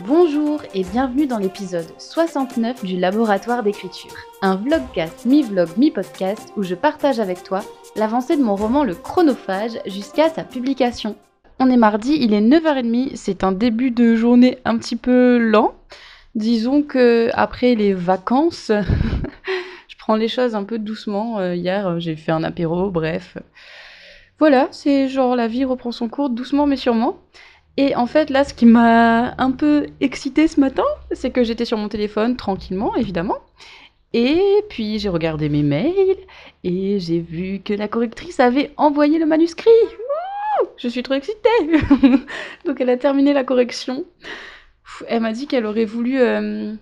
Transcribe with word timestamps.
Bonjour 0.00 0.60
et 0.74 0.82
bienvenue 0.82 1.28
dans 1.28 1.38
l'épisode 1.38 1.86
69 1.98 2.84
du 2.84 2.96
Laboratoire 2.96 3.62
d'écriture, 3.62 4.10
un 4.42 4.56
vlogcast 4.56 5.24
mi-vlog 5.24 5.68
mi-podcast 5.76 6.52
où 6.56 6.64
je 6.64 6.74
partage 6.74 7.20
avec 7.20 7.44
toi 7.44 7.62
l'avancée 7.94 8.36
de 8.36 8.42
mon 8.42 8.56
roman 8.56 8.82
Le 8.82 8.96
Chronophage 8.96 9.78
jusqu'à 9.86 10.30
sa 10.30 10.42
publication. 10.42 11.14
On 11.60 11.70
est 11.70 11.76
mardi, 11.76 12.18
il 12.20 12.34
est 12.34 12.40
9h30, 12.40 13.14
c'est 13.14 13.44
un 13.44 13.52
début 13.52 13.92
de 13.92 14.16
journée 14.16 14.58
un 14.64 14.78
petit 14.78 14.96
peu 14.96 15.38
lent. 15.38 15.74
Disons 16.34 16.82
que 16.82 17.30
après 17.32 17.76
les 17.76 17.94
vacances, 17.94 18.72
je 19.88 19.96
prends 19.96 20.16
les 20.16 20.28
choses 20.28 20.56
un 20.56 20.64
peu 20.64 20.80
doucement. 20.80 21.38
Euh, 21.38 21.54
hier, 21.54 22.00
j'ai 22.00 22.16
fait 22.16 22.32
un 22.32 22.42
apéro, 22.42 22.90
bref. 22.90 23.38
Voilà, 24.40 24.66
c'est 24.72 25.06
genre 25.06 25.36
la 25.36 25.46
vie 25.46 25.64
reprend 25.64 25.92
son 25.92 26.08
cours 26.08 26.30
doucement 26.30 26.66
mais 26.66 26.76
sûrement. 26.76 27.18
Et 27.76 27.96
en 27.96 28.06
fait, 28.06 28.30
là, 28.30 28.44
ce 28.44 28.54
qui 28.54 28.66
m'a 28.66 29.34
un 29.38 29.50
peu 29.50 29.86
excité 30.00 30.46
ce 30.46 30.60
matin, 30.60 30.84
c'est 31.12 31.30
que 31.30 31.42
j'étais 31.42 31.64
sur 31.64 31.76
mon 31.78 31.88
téléphone 31.88 32.36
tranquillement, 32.36 32.94
évidemment. 32.94 33.38
Et 34.12 34.64
puis 34.68 35.00
j'ai 35.00 35.08
regardé 35.08 35.48
mes 35.48 35.64
mails 35.64 36.16
et 36.62 37.00
j'ai 37.00 37.18
vu 37.18 37.60
que 37.64 37.74
la 37.74 37.88
correctrice 37.88 38.38
avait 38.38 38.72
envoyé 38.76 39.18
le 39.18 39.26
manuscrit. 39.26 39.70
je 40.76 40.86
suis 40.86 41.02
trop 41.02 41.14
excitée. 41.14 41.48
Donc 42.64 42.80
elle 42.80 42.90
a 42.90 42.96
terminé 42.96 43.32
la 43.32 43.42
correction. 43.42 44.04
Elle 45.08 45.22
m'a 45.22 45.32
dit 45.32 45.48
qu'elle 45.48 45.66
aurait 45.66 45.84
voulu 45.84 46.20
euh, 46.20 46.74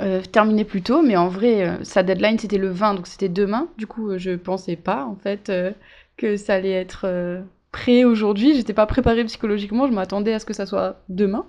euh, 0.00 0.20
terminer 0.20 0.66
plus 0.66 0.82
tôt, 0.82 1.00
mais 1.00 1.16
en 1.16 1.28
vrai, 1.28 1.66
euh, 1.66 1.82
sa 1.82 2.02
deadline 2.02 2.38
c'était 2.38 2.58
le 2.58 2.68
20, 2.68 2.96
donc 2.96 3.06
c'était 3.06 3.30
demain. 3.30 3.68
Du 3.78 3.86
coup, 3.86 4.18
je 4.18 4.32
pensais 4.32 4.76
pas 4.76 5.06
en 5.06 5.16
fait 5.16 5.50
que 6.18 6.36
ça 6.36 6.54
allait 6.54 6.72
être 6.72 7.06
prêt 7.74 8.04
aujourd'hui. 8.04 8.54
J'étais 8.54 8.72
pas 8.72 8.86
préparée 8.86 9.24
psychologiquement, 9.24 9.88
je 9.88 9.92
m'attendais 9.92 10.32
à 10.32 10.38
ce 10.38 10.46
que 10.46 10.52
ça 10.52 10.64
soit 10.64 11.02
demain. 11.08 11.44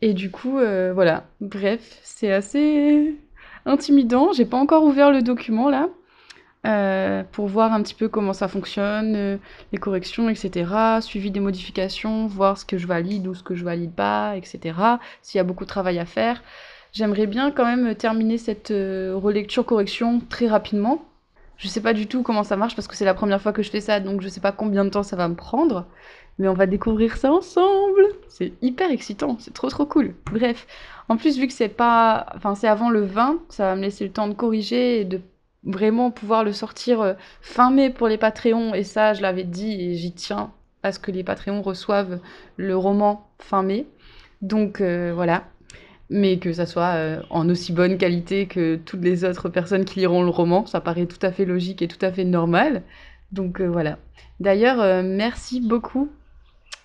Et 0.00 0.14
du 0.14 0.30
coup, 0.30 0.58
euh, 0.58 0.92
voilà. 0.94 1.24
Bref, 1.40 1.98
c'est 2.04 2.32
assez 2.32 3.16
intimidant. 3.66 4.32
J'ai 4.32 4.44
pas 4.44 4.56
encore 4.56 4.84
ouvert 4.84 5.10
le 5.10 5.22
document 5.22 5.68
là. 5.68 5.88
Euh, 6.66 7.24
pour 7.32 7.48
voir 7.48 7.72
un 7.74 7.82
petit 7.82 7.94
peu 7.94 8.08
comment 8.08 8.32
ça 8.32 8.48
fonctionne, 8.48 9.14
euh, 9.16 9.36
les 9.72 9.78
corrections, 9.78 10.30
etc. 10.30 10.70
Suivi 11.00 11.30
des 11.30 11.40
modifications, 11.40 12.26
voir 12.26 12.56
ce 12.56 12.64
que 12.64 12.78
je 12.78 12.86
valide 12.86 13.26
ou 13.26 13.34
ce 13.34 13.42
que 13.42 13.54
je 13.54 13.64
valide 13.64 13.92
pas, 13.92 14.36
etc. 14.36 14.78
S'il 15.20 15.38
y 15.38 15.40
a 15.40 15.44
beaucoup 15.44 15.64
de 15.64 15.68
travail 15.68 15.98
à 15.98 16.06
faire. 16.06 16.42
J'aimerais 16.92 17.26
bien 17.26 17.50
quand 17.50 17.66
même 17.66 17.94
terminer 17.96 18.38
cette 18.38 18.68
relecture-correction 18.70 20.20
très 20.30 20.46
rapidement 20.46 21.04
je 21.56 21.68
sais 21.68 21.80
pas 21.80 21.92
du 21.92 22.06
tout 22.06 22.22
comment 22.22 22.42
ça 22.44 22.56
marche 22.56 22.74
parce 22.74 22.88
que 22.88 22.96
c'est 22.96 23.04
la 23.04 23.14
première 23.14 23.40
fois 23.40 23.52
que 23.52 23.62
je 23.62 23.70
fais 23.70 23.80
ça, 23.80 24.00
donc 24.00 24.20
je 24.20 24.28
sais 24.28 24.40
pas 24.40 24.52
combien 24.52 24.84
de 24.84 24.90
temps 24.90 25.02
ça 25.02 25.16
va 25.16 25.28
me 25.28 25.34
prendre. 25.34 25.86
Mais 26.38 26.48
on 26.48 26.54
va 26.54 26.66
découvrir 26.66 27.16
ça 27.16 27.32
ensemble. 27.32 28.02
C'est 28.28 28.54
hyper 28.60 28.90
excitant, 28.90 29.36
c'est 29.38 29.54
trop 29.54 29.68
trop 29.68 29.86
cool. 29.86 30.14
Bref, 30.32 30.66
en 31.08 31.16
plus 31.16 31.38
vu 31.38 31.46
que 31.46 31.52
c'est 31.52 31.68
pas, 31.68 32.26
enfin 32.34 32.54
c'est 32.54 32.66
avant 32.66 32.90
le 32.90 33.02
20, 33.02 33.38
ça 33.50 33.66
va 33.66 33.76
me 33.76 33.82
laisser 33.82 34.04
le 34.04 34.10
temps 34.12 34.26
de 34.26 34.34
corriger 34.34 35.00
et 35.00 35.04
de 35.04 35.20
vraiment 35.62 36.10
pouvoir 36.10 36.44
le 36.44 36.52
sortir 36.52 37.00
euh, 37.00 37.14
fin 37.40 37.70
mai 37.70 37.90
pour 37.90 38.08
les 38.08 38.18
Patreons. 38.18 38.74
Et 38.74 38.84
ça, 38.84 39.14
je 39.14 39.22
l'avais 39.22 39.44
dit 39.44 39.80
et 39.80 39.94
j'y 39.94 40.12
tiens 40.12 40.50
à 40.82 40.92
ce 40.92 40.98
que 40.98 41.10
les 41.10 41.24
Patreons 41.24 41.62
reçoivent 41.62 42.20
le 42.56 42.76
roman 42.76 43.28
fin 43.38 43.62
mai. 43.62 43.86
Donc 44.42 44.80
euh, 44.80 45.12
voilà, 45.14 45.44
mais 46.10 46.38
que 46.38 46.52
ça 46.52 46.66
soit 46.66 46.94
euh, 46.94 47.22
en 47.30 47.48
aussi 47.48 47.72
bonne 47.72 47.98
qualité 47.98 48.46
que 48.46 48.76
toutes 48.76 49.02
les 49.02 49.24
autres 49.24 49.48
personnes 49.48 49.84
qui 49.84 50.00
liront 50.00 50.22
le 50.22 50.30
roman. 50.30 50.66
Ça 50.66 50.80
paraît 50.80 51.06
tout 51.06 51.24
à 51.24 51.32
fait 51.32 51.44
logique 51.44 51.82
et 51.82 51.88
tout 51.88 52.04
à 52.04 52.12
fait 52.12 52.24
normal. 52.24 52.82
Donc 53.32 53.60
euh, 53.60 53.66
voilà. 53.66 53.98
D'ailleurs, 54.40 54.80
euh, 54.80 55.02
merci 55.04 55.60
beaucoup 55.60 56.10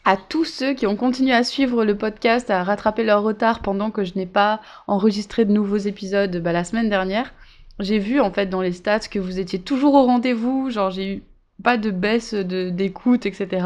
à 0.05 0.17
tous 0.17 0.45
ceux 0.45 0.73
qui 0.73 0.87
ont 0.87 0.95
continué 0.95 1.33
à 1.33 1.43
suivre 1.43 1.83
le 1.83 1.97
podcast, 1.97 2.49
à 2.49 2.63
rattraper 2.63 3.03
leur 3.03 3.21
retard 3.21 3.61
pendant 3.61 3.91
que 3.91 4.03
je 4.03 4.15
n'ai 4.15 4.25
pas 4.25 4.61
enregistré 4.87 5.45
de 5.45 5.51
nouveaux 5.51 5.77
épisodes 5.77 6.37
bah, 6.37 6.53
la 6.53 6.63
semaine 6.63 6.89
dernière. 6.89 7.33
J'ai 7.79 7.99
vu 7.99 8.19
en 8.19 8.31
fait 8.31 8.47
dans 8.47 8.61
les 8.61 8.73
stats 8.73 8.99
que 8.99 9.19
vous 9.19 9.39
étiez 9.39 9.59
toujours 9.59 9.93
au 9.93 10.05
rendez-vous, 10.05 10.69
genre 10.69 10.89
j'ai 10.89 11.15
eu 11.15 11.23
pas 11.63 11.77
de 11.77 11.91
baisse 11.91 12.33
d'écoute, 12.33 13.25
etc. 13.25 13.65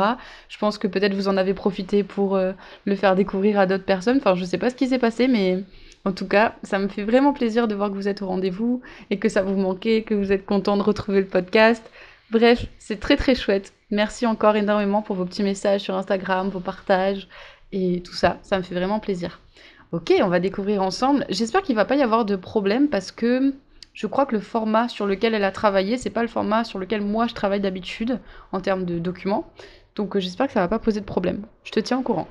Je 0.50 0.58
pense 0.58 0.78
que 0.78 0.88
peut-être 0.88 1.14
vous 1.14 1.28
en 1.28 1.38
avez 1.38 1.54
profité 1.54 2.04
pour 2.04 2.36
euh, 2.36 2.54
le 2.86 2.96
faire 2.96 3.16
découvrir 3.16 3.60
à 3.60 3.66
d'autres 3.66 3.86
personnes. 3.86 4.18
Enfin, 4.18 4.36
je 4.36 4.46
sais 4.46 4.58
pas 4.58 4.70
ce 4.70 4.76
qui 4.76 4.88
s'est 4.88 5.00
passé, 5.00 5.28
mais 5.28 5.64
en 6.06 6.12
tout 6.12 6.28
cas, 6.28 6.56
ça 6.64 6.80
me 6.80 6.88
fait 6.88 7.04
vraiment 7.04 7.34
plaisir 7.34 7.68
de 7.68 7.76
voir 7.76 7.90
que 7.90 7.96
vous 7.96 8.08
êtes 8.08 8.22
au 8.22 8.28
rendez-vous 8.28 8.82
et 9.10 9.20
que 9.20 9.30
ça 9.30 9.42
vous 9.42 9.56
manquait, 9.56 10.02
que 10.02 10.14
vous 10.14 10.32
êtes 10.32 10.46
content 10.46 10.76
de 10.78 10.82
retrouver 10.82 11.22
le 11.22 11.28
podcast. 11.28 11.84
Bref, 12.32 12.66
c'est 12.80 13.00
très 13.00 13.16
très 13.16 13.36
chouette. 13.36 13.74
Merci 13.92 14.26
encore 14.26 14.56
énormément 14.56 15.02
pour 15.02 15.16
vos 15.16 15.26
petits 15.26 15.44
messages 15.44 15.82
sur 15.82 15.96
Instagram, 15.96 16.50
vos 16.50 16.60
partages 16.60 17.28
et 17.72 18.02
tout 18.02 18.16
ça. 18.16 18.40
Ça 18.42 18.58
me 18.58 18.64
fait 18.64 18.76
vraiment 18.76 19.00
plaisir. 19.00 19.40
Ok, 19.92 20.12
on 20.22 20.28
va 20.28 20.40
découvrir 20.40 20.82
ensemble. 20.82 21.26
J'espère 21.30 21.62
qu'il 21.62 21.76
va 21.76 21.86
pas 21.86 21.96
y 21.96 22.02
avoir 22.02 22.26
de 22.26 22.36
problème 22.36 22.90
parce 22.90 23.12
que 23.12 23.54
je 23.94 24.08
crois 24.08 24.26
que 24.26 24.36
le 24.36 24.42
format 24.42 24.90
sur 24.90 25.06
lequel 25.06 25.34
elle 25.36 25.44
a 25.44 25.52
travaillé, 25.52 25.98
c'est 25.98 26.10
pas 26.10 26.24
le 26.24 26.28
format 26.28 26.64
sur 26.64 26.80
lequel 26.80 27.02
moi 27.02 27.28
je 27.28 27.34
travaille 27.34 27.62
d'habitude 27.62 28.20
en 28.52 28.60
termes 28.60 28.86
de 28.86 29.00
documents. 29.00 29.52
Donc 29.96 30.16
euh, 30.16 30.20
j'espère 30.20 30.48
que 30.48 30.54
ça 30.54 30.62
va 30.62 30.68
pas 30.68 30.80
poser 30.80 31.00
de 31.00 31.06
problème. 31.06 31.46
Je 31.64 31.72
te 31.72 31.80
tiens 31.80 32.00
au 32.00 32.02
courant. 32.02 32.28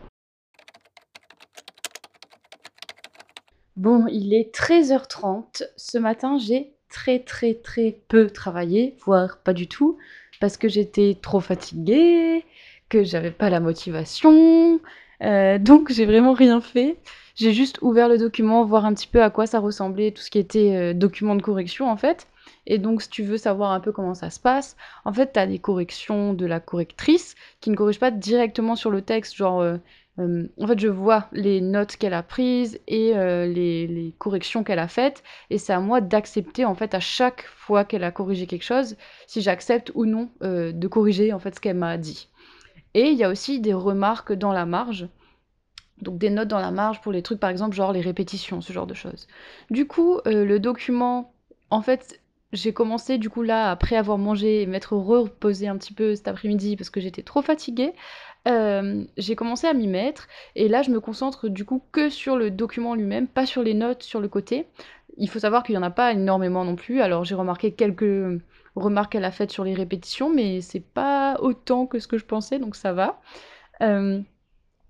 Bon, 3.77 4.07
il 4.09 4.35
est 4.35 4.55
13h30. 4.55 5.65
Ce 5.77 5.99
matin, 5.99 6.37
j'ai 6.39 6.75
très 6.91 7.21
très 7.21 7.55
très 7.55 7.97
peu 8.09 8.29
travaillé, 8.29 8.97
voire 9.05 9.39
pas 9.39 9.55
du 9.55 9.67
tout, 9.67 9.99
parce 10.41 10.57
que 10.57 10.69
j'étais 10.69 11.17
trop 11.23 11.41
fatiguée, 11.41 12.45
que 12.89 13.05
j'avais 13.05 13.31
pas 13.31 13.51
la 13.51 13.61
motivation. 13.61 14.81
Euh, 15.23 15.59
donc 15.59 15.91
j'ai 15.93 16.07
vraiment 16.07 16.33
rien 16.35 16.61
fait. 16.61 16.97
J'ai 17.35 17.53
juste 17.53 17.79
ouvert 17.81 18.09
le 18.09 18.19
document, 18.19 18.65
voir 18.65 18.85
un 18.85 18.93
petit 18.93 19.07
peu 19.07 19.23
à 19.23 19.31
quoi 19.31 19.47
ça 19.47 19.59
ressemblait, 19.59 20.11
tout 20.11 20.23
ce 20.23 20.31
qui 20.31 20.39
était 20.39 20.77
euh, 20.77 20.95
document 20.95 21.35
de 21.35 21.43
correction 21.43 21.91
en 21.91 21.97
fait. 21.97 22.27
Et 22.67 22.79
donc, 22.79 23.03
si 23.03 23.09
tu 23.09 23.23
veux 23.23 23.39
savoir 23.39 23.73
un 23.73 23.81
peu 23.81 23.91
comment 23.93 24.15
ça 24.15 24.31
se 24.31 24.39
passe, 24.39 24.77
en 25.05 25.13
fait, 25.13 25.33
tu 25.33 25.39
as 25.39 25.47
des 25.47 25.59
corrections 25.59 26.35
de 26.35 26.47
la 26.47 26.61
correctrice 26.61 27.35
qui 27.61 27.71
ne 27.71 27.77
corrige 27.77 27.99
pas 27.99 28.11
directement 28.11 28.77
sur 28.77 28.91
le 28.91 29.03
texte. 29.03 29.35
Genre, 29.35 29.61
euh, 29.61 29.77
euh, 30.19 30.47
en 30.61 30.67
fait, 30.67 30.79
je 30.79 30.89
vois 30.89 31.29
les 31.33 31.61
notes 31.61 31.97
qu'elle 31.97 32.15
a 32.15 32.23
prises 32.23 32.79
et 32.87 33.15
les, 33.15 33.87
les, 33.87 34.15
corrections 34.19 34.63
qu'elle 34.63 34.79
a 34.79 34.89
faites. 34.89 35.23
Et 35.51 35.59
c'est 35.59 35.73
à 35.73 35.81
moi 35.81 36.01
d'accepter, 36.01 36.65
en 36.65 36.75
fait, 36.75 36.95
à 36.95 37.01
chaque 37.01 37.47
fois 37.57 37.85
qu'elle 37.85 38.05
a 38.05 38.11
corrigé 38.13 38.47
quelque 38.47 38.65
chose, 38.65 38.97
si 39.27 39.41
j'accepte 39.41 39.91
ou 39.95 40.05
non 40.05 40.31
de 40.43 40.87
corriger, 40.87 41.33
en 41.33 41.39
fait, 41.39 41.55
ce 41.55 41.61
qu'elle 41.61 41.77
m'a 41.77 41.97
dit. 41.97 42.29
Et 42.95 43.09
il 43.09 43.19
y 43.19 43.25
a 43.25 43.31
aussi 43.31 43.61
des 43.61 43.73
remarques 43.73 44.33
dans 44.33 44.53
la 44.53 44.67
marge 44.67 45.09
donc 46.01 46.19
des 46.19 46.31
notes 46.31 46.49
dans 46.49 46.61
la 46.61 46.71
marge 46.71 47.01
pour 47.01 47.13
les 47.13 47.23
trucs 47.23 47.41
par 47.41 47.51
exemple 47.51 47.75
genre 47.75 47.93
les 47.93 48.01
répétitions, 48.01 48.61
ce 48.61 48.73
genre 48.73 48.87
de 48.87 48.95
choses. 48.95 49.27
Du 49.71 49.87
coup, 49.87 50.19
euh, 50.27 50.45
le 50.45 50.59
document, 50.59 51.33
en 51.71 51.83
fait, 51.83 52.21
j'ai 52.53 52.73
commencé 52.73 53.19
du 53.19 53.31
coup 53.31 53.43
là, 53.43 53.71
après 53.71 53.97
avoir 53.97 54.19
mangé 54.19 54.63
et 54.63 54.67
m'être 54.67 54.95
reposé 54.97 55.69
un 55.69 55.77
petit 55.77 55.95
peu 55.95 56.15
cet 56.15 56.29
après-midi 56.29 56.77
parce 56.77 56.91
que 56.91 57.01
j'étais 57.01 57.23
trop 57.23 57.43
fatiguée, 57.43 57.93
euh, 58.49 59.05
j'ai 59.17 59.37
commencé 59.37 59.67
à 59.67 59.73
m'y 59.73 59.87
mettre 59.87 60.29
et 60.57 60.69
là 60.69 60.83
je 60.83 60.91
me 60.91 61.01
concentre 61.01 61.49
du 61.49 61.65
coup 61.65 61.83
que 61.93 62.11
sur 62.11 62.37
le 62.37 62.51
document 62.51 62.95
lui-même, 62.95 63.27
pas 63.29 63.47
sur 63.47 63.63
les 63.63 63.75
notes 63.75 64.03
sur 64.03 64.21
le 64.21 64.29
côté. 64.29 64.67
Il 65.19 65.29
faut 65.29 65.39
savoir 65.39 65.63
qu'il 65.63 65.75
n'y 65.75 65.79
en 65.79 65.83
a 65.83 65.91
pas 65.91 66.13
énormément 66.13 66.65
non 66.65 66.77
plus, 66.77 67.01
alors 67.01 67.25
j'ai 67.25 67.35
remarqué 67.35 67.73
quelques 67.73 68.41
remarques 68.75 69.13
qu'elle 69.13 69.25
a 69.25 69.31
faites 69.31 69.51
sur 69.51 69.65
les 69.65 69.75
répétitions, 69.75 70.31
mais 70.31 70.61
c'est 70.61 70.81
pas 70.81 71.39
autant 71.41 71.87
que 71.87 71.99
ce 71.99 72.09
que 72.09 72.19
je 72.19 72.25
pensais, 72.25 72.59
donc 72.59 72.77
ça 72.77 72.93
va. 72.93 73.21
Euh, 73.83 74.21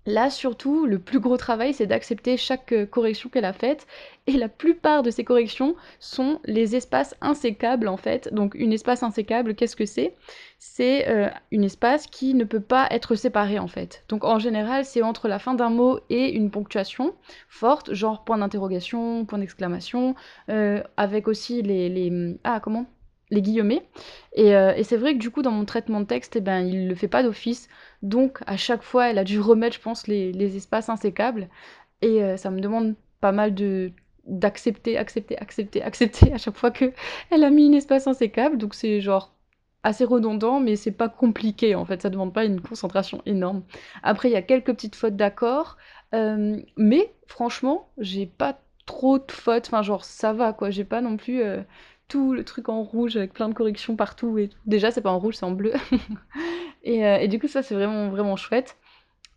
Là, 0.05 0.29
surtout, 0.29 0.85
le 0.85 0.99
plus 0.99 1.19
gros 1.19 1.37
travail, 1.37 1.73
c'est 1.73 1.87
d'accepter 1.87 2.35
chaque 2.35 2.73
euh, 2.73 2.85
correction 2.85 3.29
qu'elle 3.29 3.45
a 3.45 3.53
faite. 3.53 3.87
Et 4.27 4.33
la 4.33 4.49
plupart 4.49 5.01
de 5.01 5.09
ces 5.09 5.23
corrections 5.23 5.75
sont 5.99 6.39
les 6.45 6.75
espaces 6.75 7.15
insécables, 7.21 7.87
en 7.87 7.95
fait. 7.97 8.33
Donc, 8.33 8.53
une 8.55 8.73
espace 8.73 9.03
insécable, 9.03 9.55
qu'est-ce 9.55 9.77
que 9.77 9.85
c'est? 9.85 10.15
C'est 10.59 11.07
euh, 11.07 11.29
une 11.51 11.63
espace 11.63 12.07
qui 12.07 12.33
ne 12.33 12.43
peut 12.43 12.59
pas 12.59 12.87
être 12.91 13.15
séparé, 13.15 13.59
en 13.59 13.67
fait. 13.67 14.03
Donc, 14.09 14.25
en 14.25 14.39
général, 14.39 14.83
c'est 14.83 15.01
entre 15.01 15.27
la 15.29 15.39
fin 15.39 15.53
d'un 15.53 15.69
mot 15.69 15.99
et 16.09 16.31
une 16.31 16.51
ponctuation 16.51 17.15
forte, 17.47 17.93
genre 17.93 18.25
point 18.25 18.37
d'interrogation, 18.37 19.25
point 19.25 19.39
d'exclamation, 19.39 20.15
euh, 20.49 20.83
avec 20.97 21.27
aussi 21.29 21.61
les... 21.61 22.37
Ah, 22.43 22.59
comment? 22.61 22.92
Les 23.33 23.41
guillemets. 23.41 23.83
Euh, 24.37 24.73
et, 24.75 24.83
c'est 24.83 24.97
vrai 24.97 25.13
que 25.13 25.19
du 25.19 25.31
coup, 25.31 25.41
dans 25.41 25.51
mon 25.51 25.65
traitement 25.65 25.99
de 25.99 26.05
texte, 26.05 26.35
eh 26.35 26.41
ben, 26.41 26.59
il 26.61 26.87
le 26.87 26.95
fait 26.95 27.07
pas 27.07 27.23
d'office. 27.23 27.67
Donc, 28.01 28.39
à 28.47 28.57
chaque 28.57 28.83
fois, 28.83 29.09
elle 29.09 29.17
a 29.17 29.23
dû 29.23 29.39
remettre, 29.39 29.75
je 29.75 29.81
pense, 29.81 30.07
les, 30.07 30.55
espaces 30.57 30.89
insécables. 30.89 31.49
Et 32.01 32.23
euh, 32.23 32.37
ça 32.37 32.51
me 32.51 32.59
demande 32.59 32.95
pas 33.21 33.31
mal 33.31 33.53
de 33.53 33.91
d'accepter, 34.25 34.97
accepter, 34.97 35.37
accepter, 35.37 35.81
accepter 35.83 36.31
à 36.33 36.37
chaque 36.37 36.55
fois 36.55 36.71
que 36.71 36.93
elle 37.29 37.43
a 37.43 37.49
mis 37.49 37.67
un 37.69 37.73
espace 37.73 38.07
insécable. 38.07 38.57
Donc, 38.57 38.73
c'est 38.75 39.01
genre 39.01 39.33
assez 39.83 40.05
redondant, 40.05 40.59
mais 40.61 40.75
c'est 40.77 40.91
pas 40.91 41.09
compliqué 41.09 41.75
en 41.75 41.85
fait. 41.85 42.01
Ça 42.01 42.09
demande 42.09 42.33
pas 42.33 42.45
une 42.45 42.61
concentration 42.61 43.21
énorme. 43.25 43.63
Après, 44.01 44.29
il 44.29 44.31
y 44.33 44.37
a 44.37 44.41
quelques 44.41 44.73
petites 44.73 44.95
fautes 44.95 45.15
d'accord. 45.17 45.77
Euh, 46.13 46.57
mais 46.77 47.13
franchement, 47.27 47.89
j'ai 47.97 48.25
pas 48.25 48.59
trop 48.85 49.19
de 49.19 49.31
fautes. 49.31 49.67
Enfin, 49.67 49.81
genre, 49.81 50.05
ça 50.05 50.33
va 50.33 50.53
quoi. 50.53 50.69
J'ai 50.69 50.85
pas 50.85 51.01
non 51.01 51.17
plus 51.17 51.41
tout 52.07 52.33
le 52.33 52.43
truc 52.43 52.69
en 52.69 52.83
rouge 52.83 53.17
avec 53.17 53.33
plein 53.33 53.49
de 53.49 53.53
corrections 53.53 53.95
partout. 53.95 54.37
Et 54.37 54.49
Déjà, 54.65 54.91
c'est 54.91 55.01
pas 55.01 55.11
en 55.11 55.19
rouge, 55.19 55.35
c'est 55.35 55.45
en 55.45 55.51
bleu. 55.51 55.73
et, 56.83 57.05
euh, 57.05 57.17
et, 57.17 57.27
du 57.27 57.39
coup, 57.39 57.47
ça, 57.47 57.63
c'est 57.63 57.75
vraiment, 57.75 58.09
vraiment 58.09 58.35
chouette. 58.35 58.77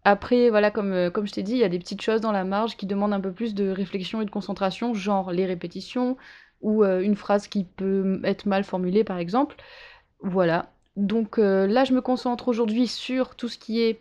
Après, 0.05 0.51
voilà, 0.51 0.71
comme, 0.71 0.93
euh, 0.93 1.11
comme 1.11 1.27
je 1.27 1.33
t'ai 1.33 1.43
dit, 1.43 1.53
il 1.53 1.59
y 1.59 1.65
a 1.65 1.69
des 1.69 1.79
petites 1.79 2.03
choses 2.03 2.21
dans 2.21 2.33
la 2.33 2.45
marge 2.45 2.77
qui 2.77 2.87
demandent 2.87 3.13
un 3.13 3.21
peu 3.21 3.33
plus 3.33 3.55
de 3.55 3.69
réflexion 3.69 4.23
et 4.23 4.25
de 4.25 4.31
concentration, 4.31 4.95
genre 4.95 5.33
les 5.33 5.47
répétitions 5.47 6.17
ou 6.63 6.85
euh, 6.85 7.01
une 7.01 7.17
phrase 7.17 7.49
qui 7.49 7.65
peut 7.65 8.21
être 8.25 8.47
mal 8.47 8.65
formulée, 8.65 9.05
par 9.05 9.19
exemple. 9.19 9.57
Voilà. 10.21 10.71
Donc 10.97 11.37
là, 11.37 11.85
je 11.85 11.93
me 11.93 12.01
concentre 12.01 12.49
aujourd'hui 12.49 12.87
sur 12.87 13.35
tout 13.35 13.49
ce 13.49 13.59
qui 13.59 13.83
est 13.83 14.01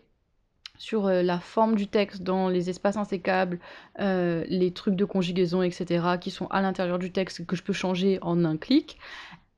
sur 0.77 1.07
la 1.07 1.39
forme 1.39 1.75
du 1.75 1.88
texte 1.88 2.24
dans 2.24 2.50
les 2.50 2.69
espaces 2.69 2.98
insécables, 2.98 3.60
les 4.00 4.72
trucs 4.74 4.95
de 4.95 5.06
conjugaison, 5.06 5.62
etc., 5.62 6.06
qui 6.19 6.31
sont 6.31 6.48
à 6.48 6.62
l'intérieur 6.62 7.00
du 7.00 7.12
texte 7.12 7.45
que 7.45 7.56
je 7.56 7.63
peux 7.63 7.74
changer 7.74 8.19
en 8.22 8.44
un 8.45 8.57
clic. 8.57 8.98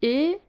Et 0.02 0.40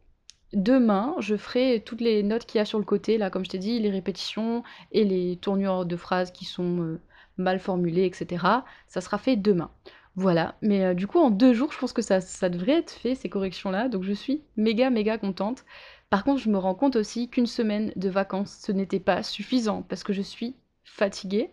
Demain, 0.54 1.14
je 1.18 1.36
ferai 1.36 1.82
toutes 1.84 2.00
les 2.00 2.22
notes 2.22 2.46
qu'il 2.46 2.58
y 2.58 2.62
a 2.62 2.64
sur 2.64 2.78
le 2.78 2.84
côté, 2.84 3.18
là, 3.18 3.28
comme 3.28 3.44
je 3.44 3.50
t'ai 3.50 3.58
dit, 3.58 3.78
les 3.80 3.90
répétitions 3.90 4.62
et 4.92 5.04
les 5.04 5.36
tournures 5.36 5.84
de 5.84 5.96
phrases 5.96 6.30
qui 6.30 6.46
sont 6.46 6.80
euh, 6.80 7.00
mal 7.36 7.60
formulées, 7.60 8.06
etc. 8.06 8.46
Ça 8.86 9.02
sera 9.02 9.18
fait 9.18 9.36
demain. 9.36 9.70
Voilà, 10.16 10.56
mais 10.62 10.84
euh, 10.86 10.94
du 10.94 11.06
coup, 11.06 11.18
en 11.18 11.30
deux 11.30 11.52
jours, 11.52 11.70
je 11.70 11.78
pense 11.78 11.92
que 11.92 12.00
ça, 12.00 12.22
ça 12.22 12.48
devrait 12.48 12.78
être 12.78 12.90
fait, 12.90 13.14
ces 13.14 13.28
corrections-là, 13.28 13.88
donc 13.90 14.04
je 14.04 14.12
suis 14.12 14.42
méga, 14.56 14.88
méga 14.88 15.18
contente. 15.18 15.64
Par 16.10 16.24
contre, 16.24 16.40
je 16.40 16.48
me 16.48 16.58
rends 16.58 16.74
compte 16.74 16.96
aussi 16.96 17.28
qu'une 17.28 17.46
semaine 17.46 17.92
de 17.96 18.08
vacances, 18.08 18.58
ce 18.64 18.72
n'était 18.72 19.00
pas 19.00 19.22
suffisant, 19.22 19.82
parce 19.82 20.04
que 20.04 20.12
je 20.12 20.22
suis 20.22 20.54
fatiguée, 20.84 21.50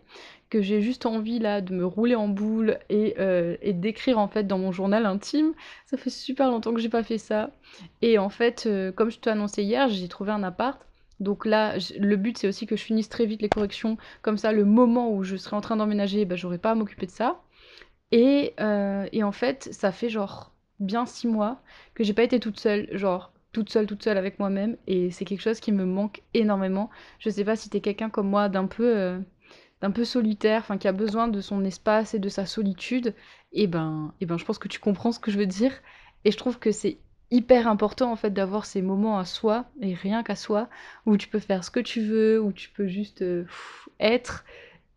que 0.50 0.62
j'ai 0.62 0.80
juste 0.80 1.06
envie 1.06 1.38
là 1.38 1.60
de 1.60 1.74
me 1.74 1.84
rouler 1.84 2.14
en 2.14 2.28
boule 2.28 2.78
euh, 2.90 3.56
et, 3.60 3.72
d'écrire 3.72 4.18
en 4.18 4.28
fait 4.28 4.44
dans 4.44 4.58
mon 4.58 4.72
journal 4.72 5.06
intime. 5.06 5.52
Ça 5.86 5.96
fait 5.96 6.10
super 6.10 6.50
longtemps 6.50 6.72
que 6.72 6.80
j'ai 6.80 6.88
pas 6.88 7.02
fait 7.02 7.18
ça. 7.18 7.50
Et 8.02 8.18
en 8.18 8.28
fait, 8.28 8.64
euh, 8.66 8.92
comme 8.92 9.10
je 9.10 9.18
t'ai 9.18 9.30
annoncé 9.30 9.62
hier, 9.62 9.88
j'ai 9.88 10.08
trouvé 10.08 10.32
un 10.32 10.42
appart. 10.42 10.80
Donc 11.20 11.46
là, 11.46 11.76
le 11.98 12.16
but 12.16 12.38
c'est 12.38 12.48
aussi 12.48 12.66
que 12.66 12.76
je 12.76 12.82
finisse 12.82 13.08
très 13.08 13.26
vite 13.26 13.42
les 13.42 13.48
corrections. 13.48 13.96
Comme 14.22 14.38
ça, 14.38 14.52
le 14.52 14.64
moment 14.64 15.12
où 15.12 15.22
je 15.24 15.36
serai 15.36 15.56
en 15.56 15.60
train 15.60 15.76
d'emménager, 15.76 16.24
bah, 16.24 16.36
j'aurai 16.36 16.58
pas 16.58 16.72
à 16.72 16.74
m'occuper 16.74 17.06
de 17.06 17.10
ça. 17.10 17.40
Et, 18.12 18.54
euh, 18.60 19.06
et 19.12 19.22
en 19.24 19.32
fait, 19.32 19.68
ça 19.72 19.92
fait 19.92 20.08
genre 20.08 20.52
bien 20.78 21.06
six 21.06 21.26
mois 21.26 21.60
que 21.94 22.04
j'ai 22.04 22.12
pas 22.14 22.22
été 22.22 22.38
toute 22.40 22.60
seule. 22.60 22.88
Genre, 22.92 23.32
toute 23.56 23.70
seule, 23.70 23.86
toute 23.86 24.02
seule 24.04 24.18
avec 24.18 24.38
moi-même. 24.38 24.76
Et 24.86 25.10
c'est 25.10 25.24
quelque 25.24 25.40
chose 25.40 25.60
qui 25.60 25.72
me 25.72 25.86
manque 25.86 26.22
énormément. 26.34 26.90
Je 27.18 27.30
sais 27.30 27.44
pas 27.44 27.56
si 27.56 27.70
t'es 27.70 27.80
quelqu'un 27.80 28.10
comme 28.10 28.28
moi 28.28 28.48
d'un 28.50 28.66
peu 28.66 29.18
d'un 29.80 29.90
peu 29.90 30.04
solitaire, 30.04 30.60
enfin 30.60 30.78
qui 30.78 30.88
a 30.88 30.92
besoin 30.92 31.28
de 31.28 31.40
son 31.40 31.64
espace 31.64 32.14
et 32.14 32.18
de 32.18 32.28
sa 32.28 32.46
solitude, 32.46 33.08
et 33.52 33.64
eh 33.64 33.66
ben, 33.66 34.12
et 34.20 34.24
eh 34.24 34.26
ben 34.26 34.38
je 34.38 34.44
pense 34.44 34.58
que 34.58 34.68
tu 34.68 34.80
comprends 34.80 35.12
ce 35.12 35.18
que 35.18 35.30
je 35.30 35.38
veux 35.38 35.46
dire. 35.46 35.72
Et 36.24 36.30
je 36.32 36.36
trouve 36.36 36.58
que 36.58 36.72
c'est 36.72 36.98
hyper 37.30 37.68
important 37.68 38.12
en 38.12 38.16
fait 38.16 38.30
d'avoir 38.30 38.66
ces 38.66 38.82
moments 38.82 39.18
à 39.18 39.24
soi 39.24 39.66
et 39.80 39.94
rien 39.94 40.22
qu'à 40.22 40.36
soi 40.36 40.68
où 41.06 41.16
tu 41.16 41.28
peux 41.28 41.38
faire 41.40 41.64
ce 41.64 41.70
que 41.70 41.80
tu 41.80 42.00
veux, 42.02 42.40
où 42.40 42.52
tu 42.52 42.70
peux 42.70 42.86
juste 42.86 43.22
euh, 43.22 43.44
être 44.00 44.44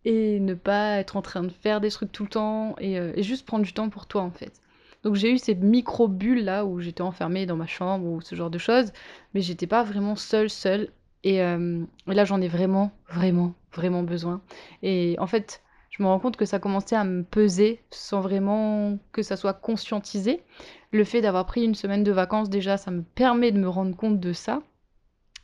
et 0.06 0.40
ne 0.40 0.54
pas 0.54 0.98
être 0.98 1.18
en 1.18 1.22
train 1.22 1.44
de 1.44 1.52
faire 1.52 1.82
des 1.82 1.92
trucs 1.92 2.12
tout 2.12 2.24
le 2.24 2.30
temps 2.30 2.76
et, 2.80 3.00
euh, 3.00 3.12
et 3.16 3.24
juste 3.24 3.46
prendre 3.46 3.64
du 3.66 3.74
temps 3.74 3.90
pour 3.90 4.08
toi 4.08 4.22
en 4.24 4.32
fait. 4.32 4.62
Donc 5.04 5.16
j'ai 5.16 5.32
eu 5.32 5.38
ces 5.38 5.56
micro 5.56 6.08
bulles 6.08 6.44
là 6.44 6.66
où 6.66 6.80
j'étais 6.80 7.02
enfermée 7.02 7.46
dans 7.46 7.56
ma 7.56 7.68
chambre 7.68 8.06
ou 8.06 8.22
ce 8.22 8.36
genre 8.36 8.50
de 8.50 8.58
choses, 8.58 8.92
mais 9.34 9.42
j'étais 9.42 9.68
pas 9.68 9.84
vraiment 9.84 10.16
seule 10.16 10.50
seule 10.50 10.90
et, 11.24 11.42
euh, 11.42 11.84
là, 12.08 12.26
j'en 12.26 12.42
ai 12.42 12.48
vraiment, 12.48 12.92
vraiment, 13.10 13.54
vraiment 13.74 14.04
besoin. 14.04 14.42
Et 14.84 15.16
en 15.20 15.28
fait, 15.28 15.62
je 15.90 16.02
me 16.02 16.08
rends 16.08 16.20
compte 16.20 16.38
que 16.38 16.46
ça 16.46 16.60
commençait 16.60 16.96
à 16.96 17.04
me 17.04 17.24
peser 17.24 17.82
sans 17.92 18.22
vraiment 18.22 18.98
que 19.12 19.22
ça 19.22 19.36
soit 19.36 19.54
conscientisé. 19.54 20.44
Le 20.92 21.04
fait 21.04 21.22
d'avoir 21.22 21.46
pris 21.46 21.64
une 21.64 21.76
semaine 21.76 22.04
de 22.04 22.12
vacances, 22.12 22.50
déjà, 22.50 22.78
ça 22.78 22.92
me 22.92 23.04
permet 23.04 23.52
de 23.52 23.60
me 23.60 23.70
rendre 23.70 23.96
compte 23.96 24.20
de 24.20 24.34
ça. 24.34 24.62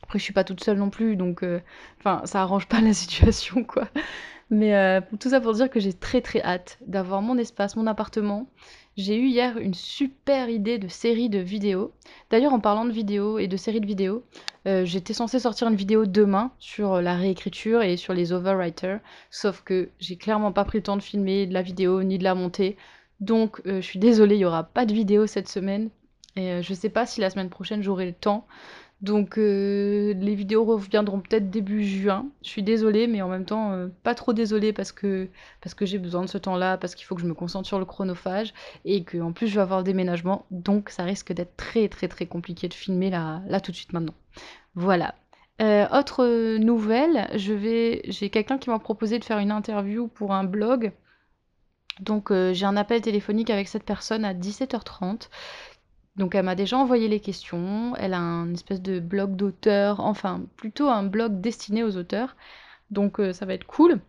Après, 0.02 0.18
je 0.18 0.24
suis 0.24 0.32
pas 0.32 0.44
toute 0.44 0.62
seule 0.62 0.78
non 0.78 0.90
plus, 0.90 1.16
donc 1.16 1.42
euh, 1.42 1.60
ça 2.24 2.40
arrange 2.40 2.68
pas 2.68 2.80
la 2.82 2.94
situation, 2.94 3.64
quoi. 3.64 3.88
Mais 4.48 4.76
euh, 4.76 5.00
tout 5.18 5.30
ça 5.30 5.40
pour 5.40 5.52
dire 5.54 5.68
que 5.68 5.80
j'ai 5.80 5.92
très 5.92 6.20
très 6.20 6.40
hâte 6.40 6.78
d'avoir 6.86 7.20
mon 7.20 7.36
espace, 7.36 7.74
mon 7.76 7.86
appartement. 7.86 8.48
J'ai 8.96 9.18
eu 9.18 9.26
hier 9.26 9.58
une 9.58 9.74
super 9.74 10.48
idée 10.48 10.78
de 10.78 10.88
série 10.88 11.28
de 11.28 11.38
vidéos. 11.38 11.92
D'ailleurs, 12.30 12.54
en 12.54 12.60
parlant 12.60 12.86
de 12.86 12.92
vidéos 12.92 13.38
et 13.38 13.46
de 13.46 13.56
séries 13.58 13.82
de 13.82 13.86
vidéos, 13.86 14.24
euh, 14.66 14.86
j'étais 14.86 15.12
censée 15.12 15.38
sortir 15.38 15.68
une 15.68 15.76
vidéo 15.76 16.06
demain 16.06 16.50
sur 16.58 17.02
la 17.02 17.14
réécriture 17.14 17.82
et 17.82 17.98
sur 17.98 18.14
les 18.14 18.32
overwriters, 18.32 19.00
sauf 19.30 19.60
que 19.62 19.90
j'ai 20.00 20.16
clairement 20.16 20.50
pas 20.50 20.64
pris 20.64 20.78
le 20.78 20.82
temps 20.82 20.96
de 20.96 21.02
filmer 21.02 21.46
de 21.46 21.52
la 21.52 21.60
vidéo 21.60 22.02
ni 22.02 22.16
de 22.16 22.24
la 22.24 22.34
monter. 22.34 22.78
Donc, 23.20 23.60
euh, 23.66 23.82
je 23.82 23.86
suis 23.86 23.98
désolée, 23.98 24.36
il 24.36 24.40
y 24.40 24.44
aura 24.46 24.64
pas 24.64 24.86
de 24.86 24.94
vidéo 24.94 25.26
cette 25.26 25.48
semaine. 25.48 25.90
Et 26.34 26.62
je 26.62 26.74
sais 26.74 26.90
pas 26.90 27.06
si 27.06 27.20
la 27.20 27.30
semaine 27.30 27.48
prochaine 27.48 27.82
j'aurai 27.82 28.04
le 28.04 28.12
temps. 28.12 28.46
Donc 29.02 29.36
euh, 29.36 30.14
les 30.14 30.34
vidéos 30.34 30.64
reviendront 30.64 31.20
peut-être 31.20 31.50
début 31.50 31.84
juin. 31.84 32.26
Je 32.42 32.48
suis 32.48 32.62
désolée, 32.62 33.06
mais 33.06 33.20
en 33.20 33.28
même 33.28 33.44
temps, 33.44 33.72
euh, 33.72 33.88
pas 34.02 34.14
trop 34.14 34.32
désolée 34.32 34.72
parce 34.72 34.90
que, 34.90 35.28
j'ai 35.82 35.98
besoin 35.98 36.22
de 36.22 36.28
ce 36.28 36.38
temps-là, 36.38 36.78
parce 36.78 36.94
qu'il 36.94 37.04
faut 37.04 37.14
que 37.14 37.20
je 37.20 37.26
me 37.26 37.34
concentre 37.34 37.68
sur 37.68 37.78
le 37.78 37.84
chronophage 37.84 38.54
et 38.86 39.04
qu'en 39.04 39.32
plus 39.32 39.48
je 39.48 39.56
vais 39.56 39.60
avoir 39.60 39.80
le 39.80 39.84
déménagement. 39.84 40.46
Donc 40.50 40.88
ça 40.88 41.04
risque 41.04 41.32
d'être 41.32 41.56
très 41.56 41.88
très 41.88 42.08
très 42.08 42.26
compliqué 42.26 42.68
de 42.68 42.74
filmer 42.74 43.10
là, 43.10 43.42
là 43.48 43.60
tout 43.60 43.70
de 43.70 43.76
suite 43.76 43.92
maintenant. 43.92 44.14
Voilà. 44.74 45.14
Euh, 45.60 45.86
autre 45.90 46.56
nouvelle, 46.56 47.28
j'ai 47.34 48.30
quelqu'un 48.30 48.58
qui 48.58 48.70
m'a 48.70 48.78
proposé 48.78 49.18
de 49.18 49.24
faire 49.24 49.38
une 49.38 49.52
interview 49.52 50.08
pour 50.08 50.32
un 50.32 50.44
blog. 50.44 50.92
Donc 52.00 52.30
j'ai 52.30 52.66
un 52.66 52.76
appel 52.76 53.00
téléphonique 53.00 53.50
avec 53.50 53.68
cette 53.68 53.84
personne 53.84 54.24
à 54.24 54.34
17h30 54.34 55.28
donc 56.16 56.34
elle 56.34 56.44
m'a 56.44 56.54
déjà 56.54 56.78
envoyé 56.78 57.08
les 57.08 57.20
questions, 57.20 57.94
elle 57.96 58.14
a 58.14 58.20
un 58.20 58.52
espèce 58.54 58.80
de 58.80 59.00
blog 59.00 59.36
d'auteur, 59.36 60.00
enfin 60.00 60.42
plutôt 60.56 60.88
un 60.88 61.02
blog 61.02 61.40
destiné 61.40 61.84
aux 61.84 61.96
auteurs, 61.96 62.36
donc 62.90 63.20
euh, 63.20 63.32
ça 63.32 63.46
va 63.46 63.54
être 63.54 63.66
cool. 63.66 64.00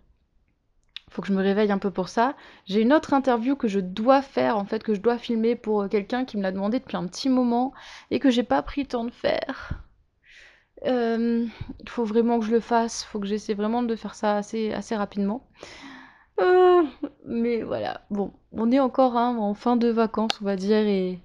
Faut 1.10 1.22
que 1.22 1.30
je 1.30 1.34
me 1.34 1.42
réveille 1.42 1.72
un 1.72 1.78
peu 1.78 1.92
pour 1.92 2.10
ça. 2.10 2.36
J'ai 2.66 2.82
une 2.82 2.94
autre 2.94 3.14
interview 3.14 3.56
que 3.56 3.68
je 3.70 3.80
dois 3.80 4.22
faire, 4.22 4.58
en 4.58 4.66
fait, 4.66 4.84
que 4.84 4.94
je 4.94 5.00
dois 5.00 5.18
filmer 5.18 5.56
pour 5.56 5.84
euh, 5.84 5.88
quelqu'un 5.88 6.26
qui 6.26 6.38
me 6.38 6.44
l'a 6.44 6.52
demandé 6.52 6.80
depuis 6.80 6.98
un 6.98 7.08
petit 7.08 7.30
moment 7.30 7.74
et 8.12 8.20
que 8.20 8.30
j'ai 8.30 8.44
pas 8.44 8.62
pris 8.62 8.82
le 8.82 8.88
temps 8.88 9.06
de 9.06 9.12
faire. 9.12 9.82
Euh, 10.86 11.46
il 11.80 11.90
faut 11.90 12.04
vraiment 12.06 12.40
que 12.40 12.46
je 12.46 12.52
le 12.52 12.60
fasse, 12.60 13.04
faut 13.04 13.20
que 13.20 13.26
j'essaie 13.26 13.54
vraiment 13.54 13.84
de 13.84 13.96
faire 13.96 14.16
ça 14.16 14.38
assez, 14.38 14.72
assez 14.74 14.96
rapidement. 14.96 15.48
mais 17.26 17.64
voilà, 17.64 18.02
bon, 18.12 18.34
on 18.58 18.72
est 18.72 18.80
encore 18.80 19.18
hein, 19.18 19.38
en 19.38 19.54
fin 19.54 19.78
de 19.78 19.88
vacances, 19.88 20.40
on 20.42 20.46
va 20.46 20.56
dire, 20.56 20.86
et 20.86 21.20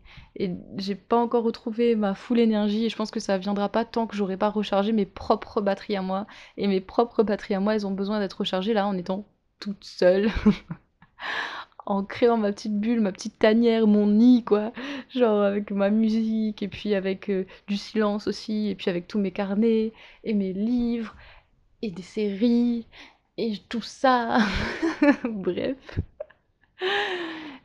j'ai 0.76 0.94
pas 0.94 1.17
encore 1.17 1.44
retrouvé 1.44 1.94
ma 1.94 2.14
full 2.14 2.38
énergie 2.38 2.87
et 2.87 2.88
je 2.88 2.96
pense 2.96 3.11
que 3.11 3.20
ça 3.20 3.38
viendra 3.38 3.69
pas 3.69 3.84
tant 3.84 4.06
que 4.06 4.17
j'aurai 4.17 4.37
pas 4.37 4.49
rechargé 4.49 4.93
mes 4.93 5.06
propres 5.06 5.61
batteries 5.61 5.96
à 5.96 6.02
moi. 6.02 6.26
Et 6.56 6.67
mes 6.67 6.81
propres 6.81 7.23
batteries 7.23 7.55
à 7.55 7.61
moi, 7.61 7.75
elles 7.75 7.87
ont 7.87 7.93
besoin 7.93 8.19
d'être 8.19 8.38
rechargées 8.38 8.75
là 8.75 8.87
en 8.87 8.96
étant 8.96 9.26
toute 9.61 9.84
seule. 9.84 10.31
en 11.87 12.05
créant 12.05 12.37
ma 12.37 12.52
petite 12.52 12.79
bulle, 12.79 13.00
ma 13.00 13.12
petite 13.12 13.38
tanière, 13.38 13.87
mon 13.87 14.06
nid, 14.06 14.45
quoi. 14.45 14.73
Genre 15.11 15.42
avec 15.42 15.71
ma 15.71 15.90
musique, 15.90 16.62
et 16.62 16.68
puis 16.68 16.95
avec 16.95 17.28
euh, 17.30 17.47
du 17.68 17.76
silence 17.76 18.26
aussi, 18.26 18.68
et 18.68 18.75
puis 18.75 18.90
avec 18.90 19.09
tous 19.09 19.18
mes 19.18 19.33
carnets, 19.33 19.92
et 20.25 20.35
mes 20.35 20.52
livres, 20.52 21.14
et 21.83 21.90
des 21.90 22.02
séries, 22.02 22.87
et 23.37 23.54
tout 23.68 23.83
ça. 23.83 24.38
Bref. 25.25 26.00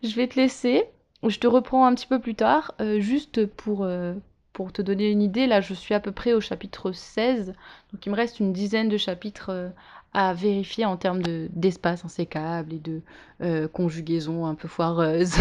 Je 0.08 0.16
vais 0.16 0.28
te 0.28 0.40
laisser. 0.40 0.86
Je 1.24 1.40
te 1.40 1.48
reprends 1.48 1.86
un 1.86 1.94
petit 1.96 2.08
peu 2.08 2.20
plus 2.20 2.36
tard, 2.36 2.74
euh, 2.80 3.00
juste 3.00 3.46
pour, 3.46 3.84
euh, 3.84 4.14
pour 4.54 4.72
te 4.72 4.82
donner 4.82 5.12
une 5.12 5.22
idée. 5.22 5.48
Là, 5.48 5.62
je 5.62 5.74
suis 5.74 5.94
à 5.94 6.00
peu 6.00 6.12
près 6.12 6.34
au 6.34 6.40
chapitre 6.40 6.92
16, 6.92 7.54
donc 7.92 8.06
il 8.06 8.12
me 8.12 8.16
reste 8.16 8.40
une 8.40 8.54
dizaine 8.54 8.88
de 8.88 8.98
chapitres 8.98 9.50
euh, 9.50 9.70
à 10.14 10.34
vérifier 10.34 10.86
en 10.86 10.96
termes 10.96 11.22
d'espace 11.22 12.06
insécable 12.06 12.74
et 12.74 12.80
de 12.80 13.68
conjugaison 13.68 14.46
un 14.46 14.56
peu 14.56 14.68
foireuse. 14.68 15.36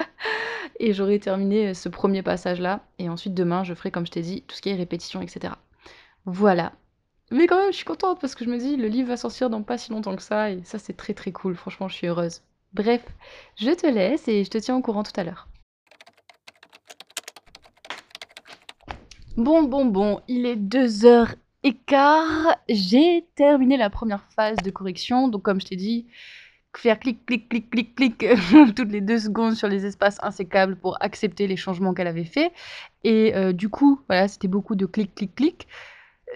et 0.80 0.92
j'aurai 0.92 1.18
terminé 1.18 1.74
ce 1.74 1.88
premier 1.88 2.22
passage-là. 2.22 2.80
Et 2.98 3.08
ensuite, 3.08 3.34
demain, 3.34 3.64
je 3.64 3.74
ferai, 3.74 3.90
comme 3.90 4.06
je 4.06 4.12
t'ai 4.12 4.22
dit, 4.22 4.42
tout 4.46 4.54
ce 4.54 4.62
qui 4.62 4.70
est 4.70 4.74
répétition, 4.74 5.20
etc. 5.20 5.54
Voilà. 6.24 6.72
Mais 7.30 7.46
quand 7.46 7.58
même, 7.58 7.72
je 7.72 7.76
suis 7.76 7.84
contente 7.84 8.20
parce 8.20 8.34
que 8.34 8.44
je 8.44 8.50
me 8.50 8.58
dis, 8.58 8.76
le 8.76 8.88
livre 8.88 9.08
va 9.08 9.16
sortir 9.16 9.50
dans 9.50 9.62
pas 9.62 9.76
si 9.76 9.90
longtemps 9.90 10.16
que 10.16 10.22
ça. 10.22 10.50
Et 10.50 10.62
ça, 10.64 10.78
c'est 10.78 10.96
très 10.96 11.14
très 11.14 11.32
cool. 11.32 11.56
Franchement, 11.56 11.88
je 11.88 11.94
suis 11.94 12.06
heureuse. 12.06 12.42
Bref, 12.72 13.04
je 13.56 13.70
te 13.70 13.86
laisse 13.86 14.28
et 14.28 14.44
je 14.44 14.50
te 14.50 14.58
tiens 14.58 14.76
au 14.76 14.80
courant 14.80 15.02
tout 15.02 15.12
à 15.16 15.24
l'heure. 15.24 15.48
Bon, 19.36 19.62
bon, 19.62 19.86
bon, 19.86 20.20
il 20.28 20.46
est 20.46 20.56
2h15. 20.56 22.56
J'ai 22.68 23.26
terminé 23.34 23.76
la 23.76 23.90
première 23.90 24.24
phase 24.36 24.56
de 24.58 24.70
correction. 24.70 25.28
Donc, 25.28 25.42
comme 25.42 25.60
je 25.60 25.66
t'ai 25.66 25.76
dit, 25.76 26.06
faire 26.76 26.98
clic, 26.98 27.26
clic, 27.26 27.48
clic, 27.48 27.70
clic, 27.70 27.94
clic 27.96 28.18
toutes 28.76 28.92
les 28.92 29.00
deux 29.00 29.18
secondes 29.18 29.54
sur 29.54 29.68
les 29.68 29.86
espaces 29.86 30.18
insécables 30.22 30.76
pour 30.76 31.02
accepter 31.02 31.46
les 31.46 31.56
changements 31.56 31.94
qu'elle 31.94 32.06
avait 32.06 32.24
fait. 32.24 32.52
Et 33.02 33.34
euh, 33.34 33.52
du 33.52 33.68
coup, 33.68 34.00
voilà, 34.08 34.28
c'était 34.28 34.48
beaucoup 34.48 34.76
de 34.76 34.86
clic, 34.86 35.14
clic, 35.14 35.34
clic. 35.34 35.66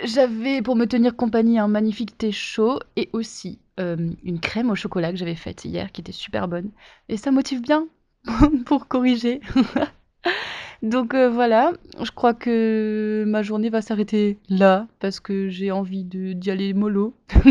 J'avais 0.02 0.60
pour 0.60 0.76
me 0.76 0.86
tenir 0.86 1.14
compagnie 1.16 1.58
un 1.58 1.68
magnifique 1.68 2.18
thé 2.18 2.32
chaud 2.32 2.80
et 2.96 3.08
aussi 3.12 3.58
euh, 3.78 4.10
une 4.24 4.40
crème 4.40 4.70
au 4.70 4.74
chocolat 4.74 5.12
que 5.12 5.18
j'avais 5.18 5.36
faite 5.36 5.64
hier 5.64 5.92
qui 5.92 6.00
était 6.00 6.12
super 6.12 6.48
bonne. 6.48 6.70
Et 7.08 7.16
ça 7.16 7.30
motive 7.30 7.62
bien 7.62 7.86
pour 8.66 8.88
corriger. 8.88 9.40
Donc 10.82 11.14
euh, 11.14 11.30
voilà, 11.30 11.72
je 12.02 12.10
crois 12.10 12.34
que 12.34 13.24
ma 13.26 13.42
journée 13.42 13.70
va 13.70 13.80
s'arrêter 13.82 14.38
là 14.48 14.86
parce 15.00 15.20
que 15.20 15.48
j'ai 15.48 15.70
envie 15.70 16.04
d'y 16.04 16.50
aller 16.50 16.74
mollo. 16.74 17.14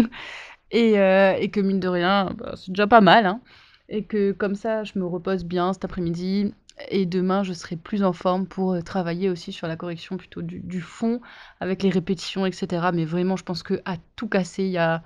Et, 0.75 0.99
euh, 0.99 1.35
et 1.39 1.51
que 1.51 1.59
mine 1.59 1.79
de 1.79 1.87
rien, 1.87 2.33
bah, 2.35 2.55
c'est 2.55 2.71
déjà 2.71 2.87
pas 2.87 2.99
mal. 2.99 3.27
Hein. 3.27 3.41
Et 3.89 4.03
que 4.05 4.31
comme 4.31 4.55
ça, 4.55 4.83
je 4.83 4.97
me 4.97 5.05
repose 5.05 5.45
bien 5.45 5.71
cet 5.71 5.85
après-midi. 5.85 6.55
Et 6.89 7.05
demain, 7.05 7.43
je 7.43 7.53
serai 7.53 7.75
plus 7.75 8.03
en 8.03 8.13
forme 8.13 8.47
pour 8.47 8.73
euh, 8.73 8.81
travailler 8.81 9.29
aussi 9.29 9.51
sur 9.51 9.67
la 9.67 9.75
correction 9.75 10.17
plutôt 10.17 10.41
du, 10.41 10.81
fond, 10.81 11.21
avec 11.59 11.83
les 11.83 11.89
répétitions, 11.89 12.45
etc. 12.45 12.89
Mais 12.93 13.05
vraiment, 13.05 13.35
je 13.35 13.43
pense 13.43 13.63
que 13.63 13.81
à 13.85 13.97
tout 14.15 14.27
casser, 14.27 14.63
il 14.63 14.71
y 14.71 14.77
a 14.77 15.03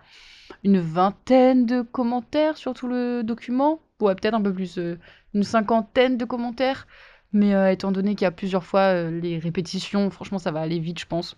une 0.64 0.80
vingtaine 0.80 1.66
de 1.66 1.82
commentaires 1.82 2.58
sur 2.58 2.74
tout 2.74 2.88
le 2.88 3.22
document. 3.22 3.82
Ouais, 4.00 4.16
peut-être 4.16 4.34
un 4.34 4.42
peu 4.42 4.54
plus, 4.54 4.78
euh, 4.78 4.98
une 5.34 5.44
cinquantaine 5.44 6.18
de 6.18 6.26
commentaires. 6.26 6.88
Mais 7.34 7.54
euh, 7.54 7.72
étant 7.72 7.92
donné 7.92 8.16
qu'il 8.16 8.24
y 8.24 8.28
a 8.28 8.32
plusieurs 8.32 8.64
fois 8.64 9.04
les 9.10 9.38
répétitions, 9.38 10.10
franchement, 10.10 10.40
ça 10.40 10.52
va 10.52 10.62
aller 10.62 10.80
vite, 10.80 11.00
je 11.00 11.06
pense. 11.06 11.38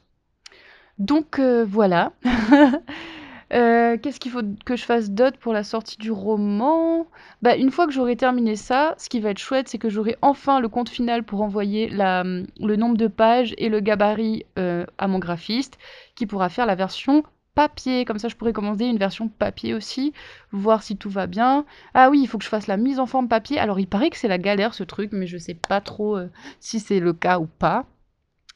Donc 0.99 1.39
voilà. 1.39 2.13
Qu'est-ce 3.51 4.19
qu'il 4.19 4.31
faut 4.31 4.41
que 4.65 4.75
je 4.75 4.83
fasse 4.83 5.09
d'autre 5.11 5.37
pour 5.39 5.53
la 5.53 5.63
sortie 5.63 5.97
du 5.97 6.11
roman? 6.11 7.07
Bah, 7.41 7.55
Une 7.57 7.71
fois 7.71 7.87
que 7.87 7.93
j'aurai 7.93 8.15
terminé 8.15 8.55
ça, 8.55 8.95
ce 8.97 9.09
qui 9.09 9.19
va 9.19 9.31
être 9.31 9.39
chouette, 9.39 9.67
c'est 9.67 9.77
que 9.77 9.89
j'aurai 9.89 10.15
enfin 10.21 10.59
le 10.59 10.69
compte 10.69 10.89
final 10.89 11.23
pour 11.23 11.41
envoyer 11.41 11.89
la, 11.89 12.23
le 12.23 12.75
nombre 12.75 12.97
de 12.97 13.07
pages 13.07 13.53
et 13.57 13.69
le 13.69 13.79
gabarit 13.79 14.45
à 14.55 15.07
mon 15.07 15.19
graphiste, 15.19 15.77
qui 16.15 16.25
pourra 16.27 16.49
faire 16.49 16.65
la 16.65 16.75
version 16.75 17.23
papier. 17.55 18.05
Comme 18.05 18.19
ça, 18.19 18.27
je 18.29 18.35
pourrais 18.35 18.53
commander 18.53 18.85
une 18.85 18.97
version 18.97 19.27
papier 19.27 19.73
aussi, 19.73 20.13
voir 20.51 20.83
si 20.83 20.95
tout 20.97 21.09
va 21.09 21.27
bien. 21.27 21.65
Ah 21.93 22.09
oui, 22.09 22.19
il 22.21 22.27
faut 22.27 22.37
que 22.37 22.43
je 22.43 22.49
fasse 22.49 22.67
la 22.67 22.77
mise 22.77 22.99
en 22.99 23.05
forme 23.05 23.27
papier. 23.27 23.59
Alors, 23.59 23.79
il 23.79 23.87
paraît 23.87 24.09
que 24.09 24.17
c'est 24.17 24.27
la 24.27 24.37
galère 24.37 24.73
ce 24.73 24.83
truc, 24.83 25.11
mais 25.11 25.27
je 25.27 25.37
sais 25.37 25.55
pas 25.55 25.81
trop 25.81 26.15
euh, 26.17 26.29
si 26.59 26.79
c'est 26.79 26.99
le 26.99 27.13
cas 27.13 27.39
ou 27.39 27.47
pas. 27.47 27.85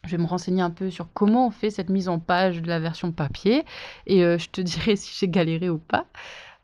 Je 0.06 0.12
vais 0.12 0.22
me 0.22 0.28
renseigner 0.28 0.62
un 0.62 0.70
peu 0.70 0.90
sur 0.90 1.08
comment 1.14 1.48
on 1.48 1.52
fait 1.52 1.70
cette 1.70 1.90
mise 1.90 2.10
en 2.10 2.20
page 2.20 2.62
de 2.62 2.68
la 2.68 2.80
version 2.80 3.12
papier 3.12 3.66
et 4.06 4.24
euh, 4.24 4.38
je 4.38 4.50
te 4.50 4.62
dirai 4.62 4.96
si 4.98 5.16
j'ai 5.18 5.30
galéré 5.30 5.70
ou 5.70 5.78
pas. 5.78 6.06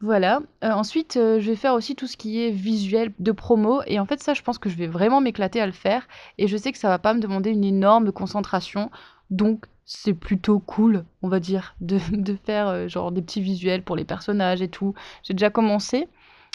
Voilà. 0.02 0.42
Euh, 0.64 0.72
ensuite, 0.72 1.16
je 1.16 1.46
vais 1.46 1.56
faire 1.58 1.74
aussi 1.74 1.96
tout 1.96 2.08
ce 2.08 2.16
qui 2.16 2.42
est 2.42 2.52
visuel 2.52 3.12
de 3.20 3.32
promo. 3.32 3.82
Et 3.86 4.00
en 4.00 4.06
fait, 4.06 4.22
ça, 4.22 4.34
je 4.34 4.42
pense 4.42 4.58
que 4.58 4.70
je 4.70 4.78
vais 4.78 4.88
vraiment 4.88 5.20
m'éclater 5.20 5.60
à 5.60 5.66
le 5.66 5.74
faire. 5.74 6.08
Et 6.38 6.48
je 6.48 6.56
sais 6.56 6.72
que 6.72 6.78
ça 6.78 6.88
va 6.88 7.00
pas 7.00 7.14
me 7.14 7.20
demander 7.20 7.50
une 7.50 7.66
énorme 7.66 8.12
concentration. 8.14 8.92
Donc, 9.30 9.66
c'est 9.92 10.14
plutôt 10.14 10.60
cool, 10.60 11.04
on 11.24 11.30
va 11.30 11.40
dire, 11.40 11.76
de, 11.82 11.98
faire 12.46 12.68
euh, 12.68 12.88
genre 12.88 13.12
des 13.12 13.22
petpetits 13.22 13.42
visuels 13.42 13.84
pour 13.84 13.96
les 13.96 14.06
personnages 14.06 14.62
et 14.62 14.70
tout. 14.70 14.94
J'ai 15.24 15.34
déjà 15.34 15.50
commencé 15.50 16.08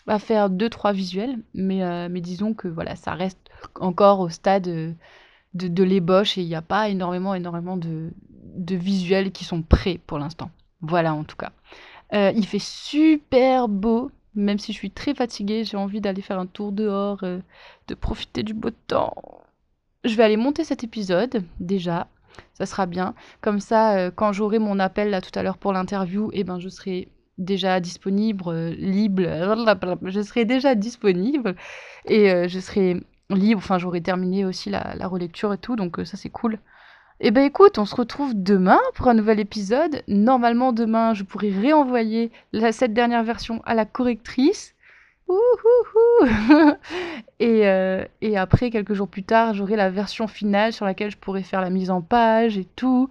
à 0.07 0.21
faire 0.21 0.51
deux 0.51 0.69
trois 0.69 0.93
visuels, 0.93 1.39
mais, 1.53 1.83
euh, 1.83 2.09
mais 2.09 2.21
disons 2.21 2.55
que 2.55 2.69
voilà, 2.69 2.95
ça 2.95 3.13
reste 3.13 3.51
encore 3.81 4.21
au 4.21 4.29
stade 4.29 4.95
euh, 5.63 5.69
de, 5.69 5.83
l'ébauche 5.83 6.39
et 6.39 6.43
il 6.43 6.49
n'y 6.49 6.55
a 6.55 6.63
pas 6.63 6.89
énormément 6.89 7.35
énormément 7.35 7.77
de, 7.77 8.11
de, 8.57 8.77
visuels 8.77 9.33
qui 9.33 9.45
sont 9.45 9.63
prêts 9.63 10.01
pour 10.07 10.19
l'instant. 10.19 10.51
Voilà 10.81 11.15
en 11.15 11.25
tout 11.25 11.37
cas. 11.37 11.53
il 12.13 12.47
fait 12.47 12.63
super 12.63 13.69
beau, 13.69 14.11
même 14.35 14.59
si 14.59 14.73
je 14.73 14.79
suis 14.79 14.91
très 14.91 15.15
fatiguée, 15.15 15.65
j'ai 15.65 15.77
envie 15.77 16.01
d'aller 16.01 16.23
faire 16.23 16.39
un 16.39 16.47
tour 16.47 16.73
dehors, 16.73 17.21
de 17.23 17.95
profiter 17.95 18.43
du 18.43 18.55
beau 18.55 18.71
temps. 18.87 19.15
Je 20.05 20.15
vais 20.15 20.25
aller 20.25 20.37
monter 20.37 20.65
cet 20.65 20.85
épisode 20.85 21.43
déjà 21.61 22.07
ça 22.55 22.67
sera 22.67 22.87
bien. 22.87 23.15
Comme 23.41 23.61
ça, 23.61 23.97
euh, 23.97 24.11
quand 24.15 24.33
j'aurai 24.33 24.59
mon 24.59 24.79
appel 24.79 25.11
là 25.11 25.21
tout 25.21 25.37
à 25.39 25.43
l'heure 25.43 25.59
pour 25.59 25.73
l'interview, 25.73 26.31
eh 26.33 26.45
ben 26.45 26.59
je 26.59 26.69
serai 26.69 27.09
déjà 27.39 27.81
disponible, 27.81 28.45
euh, 28.47 28.71
libre, 28.71 29.23
je 30.03 30.21
serai 30.23 30.45
déjà 30.45 30.75
disponible 30.75 31.57
et 32.07 32.31
euh, 32.31 32.49
je 32.49 32.61
serai 32.61 33.01
libre. 33.31 33.59
Enfin, 33.59 33.79
j'aurai 33.79 34.01
terminé 34.01 34.45
aussi 34.45 34.71
la, 34.71 34.95
relecture 35.07 35.53
et 35.53 35.59
tout, 35.59 35.77
donc 35.77 35.99
ça 36.05 36.17
c'est 36.17 36.31
cool. 36.31 36.59
Eh 37.21 37.31
ben 37.31 37.45
écoute, 37.45 37.79
on 37.79 37.85
se 37.85 37.95
retrouve 37.95 38.33
demain 38.35 38.81
pour 38.95 39.09
un 39.09 39.15
nouvel 39.15 39.39
épisode. 39.41 40.03
Normalement 40.09 40.73
demain, 40.73 41.15
je 41.15 41.23
pourrai 41.23 41.51
réenvoyer 41.51 42.33
cette 42.73 42.93
dernière 42.93 43.23
version 43.23 43.63
à 43.65 43.75
la 43.75 43.85
correctrice. 43.85 44.75
et, 47.41 47.67
euh, 47.67 48.05
et 48.21 48.37
après, 48.37 48.71
quelques 48.71 48.95
jours 48.95 49.09
plus 49.09 49.23
tard, 49.23 49.55
j'aurai 49.55 49.77
la 49.77 49.91
version 49.91 50.27
finale 50.27 50.73
sur 50.73 50.85
laquelle 50.85 51.11
je 51.11 51.17
pourrai 51.17 51.43
faire 51.43 51.61
la 51.61 51.71
mise 51.71 51.91
en 51.91 52.03
page 52.03 52.59
et 52.59 52.67
tout. 52.77 53.09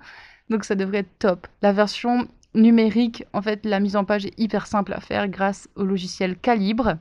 Donc 0.50 0.66
ça 0.66 0.76
devrait 0.76 1.00
être 1.00 1.18
top. 1.20 1.48
La 1.62 1.72
version 1.72 2.28
numérique, 2.54 3.26
en 3.34 3.42
fait, 3.42 3.66
la 3.66 3.80
mise 3.80 3.96
en 3.96 4.06
page 4.06 4.26
est 4.26 4.40
hyper 4.40 4.68
simple 4.68 4.94
à 4.94 5.00
faire 5.00 5.28
grâce 5.28 5.70
au 5.76 5.84
logiciel 5.84 6.38
Calibre. 6.38 6.98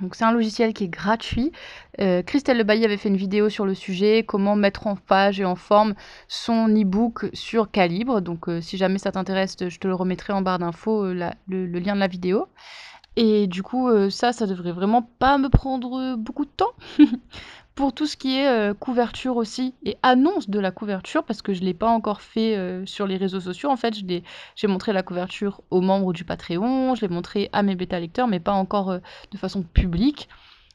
Donc 0.00 0.14
c'est 0.14 0.24
un 0.24 0.32
logiciel 0.32 0.72
qui 0.72 0.84
est 0.84 0.88
gratuit. 0.88 1.52
Euh, 2.00 2.22
Christelle 2.22 2.58
Le 2.58 2.64
Bailly 2.64 2.84
avait 2.84 2.96
fait 2.96 3.08
une 3.08 3.16
vidéo 3.16 3.48
sur 3.48 3.66
le 3.66 3.74
sujet, 3.74 4.24
comment 4.26 4.56
mettre 4.56 4.86
en 4.86 4.96
page 4.96 5.40
et 5.40 5.44
en 5.44 5.54
forme 5.54 5.94
son 6.28 6.68
e-book 6.68 7.26
sur 7.34 7.70
Calibre. 7.70 8.20
Donc 8.20 8.48
euh, 8.48 8.60
si 8.60 8.76
jamais 8.76 8.98
ça 8.98 9.12
t'intéresse, 9.12 9.56
je 9.60 9.78
te 9.78 9.86
le 9.86 9.94
remettrai 9.94 10.32
en 10.32 10.42
barre 10.42 10.58
d'infos, 10.58 11.12
le, 11.12 11.30
le, 11.48 11.78
lien 11.78 11.94
de 11.94 12.00
la 12.00 12.08
vidéo. 12.08 12.46
Et 13.16 13.46
du 13.46 13.62
coup, 13.62 13.88
euh, 13.88 14.08
ça, 14.08 14.32
ça 14.32 14.46
devrait 14.46 14.72
vraiment 14.72 15.02
pas 15.18 15.36
me 15.36 15.50
prendre 15.50 16.16
beaucoup 16.16 16.46
de 16.46 16.50
temps. 16.50 16.72
Pour 17.74 17.94
tout 17.94 18.06
ce 18.06 18.16
qui 18.16 18.36
est 18.36 18.48
euh, 18.48 18.74
couverture 18.74 19.36
aussi 19.36 19.74
et 19.84 19.96
annonce 20.02 20.50
de 20.50 20.58
la 20.58 20.70
couverture, 20.70 21.24
parce 21.24 21.40
que 21.40 21.54
je 21.54 21.60
ne 21.60 21.66
l'ai 21.66 21.74
pas 21.74 21.88
encore 21.88 22.20
fait 22.20 22.56
euh, 22.56 22.84
sur 22.84 23.06
les 23.06 23.16
réseaux 23.16 23.40
sociaux. 23.40 23.70
En 23.70 23.76
fait, 23.76 23.94
j'ai 23.94 24.66
montré 24.66 24.92
la 24.92 25.02
couverture 25.02 25.62
aux 25.70 25.80
membres 25.80 26.12
du 26.12 26.24
Patreon, 26.24 26.94
je 26.94 27.00
l'ai 27.00 27.08
montré 27.08 27.48
à 27.52 27.62
mes 27.62 27.74
bêta 27.74 27.98
lecteurs, 27.98 28.28
mais 28.28 28.40
pas 28.40 28.52
encore 28.52 28.98
de 29.30 29.38
façon 29.38 29.62
publique. 29.62 30.28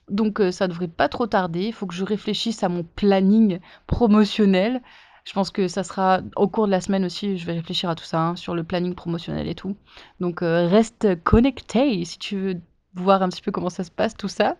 Donc 0.10 0.42
ça 0.52 0.68
devrait 0.68 0.88
pas 0.88 1.10
trop 1.10 1.28
tarder. 1.28 1.66
Il 1.66 1.74
faut 1.74 1.86
que 1.86 1.94
je 1.94 2.04
réfléchisse 2.04 2.64
à 2.64 2.70
mon 2.70 2.84
planning 2.84 3.60
promotionnel. 3.86 4.82
Je 5.28 5.34
pense 5.34 5.52
que 5.52 5.68
ça 5.68 5.84
sera 5.84 6.22
au 6.38 6.48
cours 6.48 6.68
de 6.68 6.72
la 6.72 6.80
semaine 6.80 7.04
aussi, 7.04 7.38
je 7.38 7.46
vais 7.46 7.52
réfléchir 7.52 7.90
à 7.90 7.96
tout 7.96 8.06
ça, 8.06 8.22
hein, 8.22 8.36
sur 8.38 8.56
le 8.56 8.64
planning 8.64 8.96
promotionnel 8.96 9.50
et 9.50 9.56
tout. 9.56 9.76
Donc 10.22 10.42
euh, 10.42 10.66
reste 10.68 11.22
connecté 11.26 12.06
si 12.06 12.18
tu 12.18 12.38
veux 12.38 12.62
voir 12.94 13.22
un 13.22 13.28
petit 13.28 13.42
peu 13.42 13.52
comment 13.52 13.70
ça 13.70 13.84
se 13.84 13.92
passe, 13.92 14.16
tout 14.16 14.30
ça. 14.30 14.56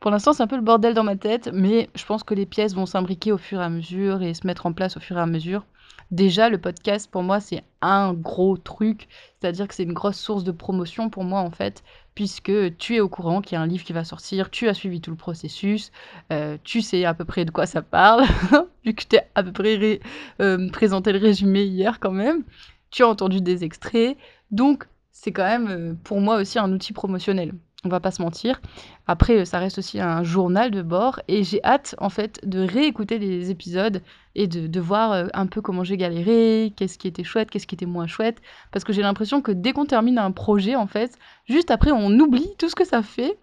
Pour 0.00 0.12
l'instant, 0.12 0.32
c'est 0.32 0.42
un 0.44 0.46
peu 0.46 0.56
le 0.56 0.62
bordel 0.62 0.94
dans 0.94 1.02
ma 1.02 1.16
tête, 1.16 1.50
mais 1.52 1.90
je 1.96 2.04
pense 2.04 2.22
que 2.22 2.34
les 2.34 2.46
pièces 2.46 2.74
vont 2.74 2.86
s'imbriquer 2.86 3.32
au 3.32 3.38
fur 3.38 3.60
et 3.60 3.64
à 3.64 3.68
mesure 3.68 4.22
et 4.22 4.32
se 4.32 4.46
mettre 4.46 4.66
en 4.66 4.72
place 4.72 4.96
au 4.96 5.00
fur 5.00 5.18
et 5.18 5.20
à 5.20 5.26
mesure. 5.26 5.66
Déjà, 6.12 6.48
le 6.48 6.58
podcast, 6.58 7.10
pour 7.10 7.22
moi, 7.24 7.40
c'est 7.40 7.64
un 7.82 8.14
gros 8.14 8.56
truc. 8.56 9.08
C'est-à-dire 9.40 9.66
que 9.66 9.74
c'est 9.74 9.82
une 9.82 9.92
grosse 9.92 10.18
source 10.18 10.44
de 10.44 10.52
promotion 10.52 11.10
pour 11.10 11.24
moi, 11.24 11.40
en 11.40 11.50
fait, 11.50 11.82
puisque 12.14 12.76
tu 12.78 12.94
es 12.94 13.00
au 13.00 13.08
courant 13.08 13.42
qu'il 13.42 13.56
y 13.56 13.58
a 13.58 13.60
un 13.60 13.66
livre 13.66 13.84
qui 13.84 13.92
va 13.92 14.04
sortir, 14.04 14.50
tu 14.50 14.68
as 14.68 14.74
suivi 14.74 15.00
tout 15.00 15.10
le 15.10 15.16
processus, 15.16 15.90
euh, 16.32 16.56
tu 16.62 16.80
sais 16.80 17.04
à 17.04 17.12
peu 17.12 17.24
près 17.24 17.44
de 17.44 17.50
quoi 17.50 17.66
ça 17.66 17.82
parle, 17.82 18.24
vu 18.84 18.94
que 18.94 19.02
je 19.02 19.08
t'ai 19.08 19.20
à 19.34 19.42
peu 19.42 19.52
près 19.52 20.00
euh, 20.40 20.70
présenté 20.70 21.12
le 21.12 21.18
résumé 21.18 21.64
hier 21.64 21.98
quand 22.00 22.12
même. 22.12 22.44
Tu 22.90 23.02
as 23.02 23.08
entendu 23.08 23.40
des 23.40 23.64
extraits. 23.64 24.16
Donc, 24.52 24.86
c'est 25.10 25.32
quand 25.32 25.44
même, 25.44 25.68
euh, 25.68 25.94
pour 26.04 26.20
moi 26.20 26.36
aussi, 26.36 26.58
un 26.58 26.72
outil 26.72 26.92
promotionnel 26.92 27.52
on 27.84 27.88
va 27.88 28.00
pas 28.00 28.10
se 28.10 28.20
mentir. 28.20 28.60
Après, 29.06 29.38
euh, 29.38 29.44
ça 29.44 29.60
reste 29.60 29.78
aussi 29.78 30.00
un 30.00 30.24
journal 30.24 30.72
de 30.72 30.82
bord 30.82 31.20
et 31.28 31.44
j'ai 31.44 31.62
hâte 31.64 31.94
en 31.98 32.10
fait 32.10 32.40
de 32.44 32.60
réécouter 32.60 33.18
les 33.18 33.50
épisodes 33.50 34.02
et 34.34 34.48
de, 34.48 34.80
voir 34.80 35.12
euh, 35.12 35.26
un 35.32 35.46
peu 35.46 35.60
comment 35.60 35.84
j'ai 35.84 35.96
galéré, 35.96 36.72
qu'est-ce 36.76 36.98
qui 36.98 37.06
était 37.06 37.22
chouette, 37.22 37.50
qu'est-ce 37.50 37.66
qui 37.68 37.76
était 37.76 37.86
moins 37.86 38.06
chouette, 38.06 38.38
parce 38.72 38.84
que 38.84 38.92
j'ai 38.92 39.02
l'impression 39.02 39.42
que 39.42 39.52
dès 39.52 39.72
qu'on 39.72 39.86
termine 39.86 40.18
un 40.18 40.32
projet, 40.32 40.74
en 40.74 40.86
fait, 40.86 41.16
juste 41.48 41.70
après, 41.70 41.92
on 41.92 42.10
oublie 42.18 42.50
tout 42.58 42.68
ce 42.68 42.74
que 42.74 42.84
ça 42.84 43.02
fait. 43.02 43.38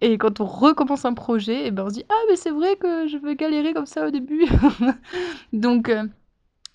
Et 0.00 0.16
quand 0.16 0.40
on 0.40 0.46
recommence 0.46 1.04
un 1.04 1.14
projet, 1.14 1.64
et 1.64 1.66
eh 1.66 1.70
ben 1.70 1.84
on 1.84 1.88
se 1.90 1.94
dit 1.94 2.04
ah 2.08 2.22
mais 2.30 2.36
c'est 2.36 2.50
vrai 2.50 2.76
que 2.76 3.06
je 3.08 3.18
veux 3.18 3.34
galérer 3.34 3.74
comme 3.74 3.86
ça 3.86 4.06
au 4.06 4.10
début, 4.10 4.46
donc 5.52 5.88
euh, 5.90 6.04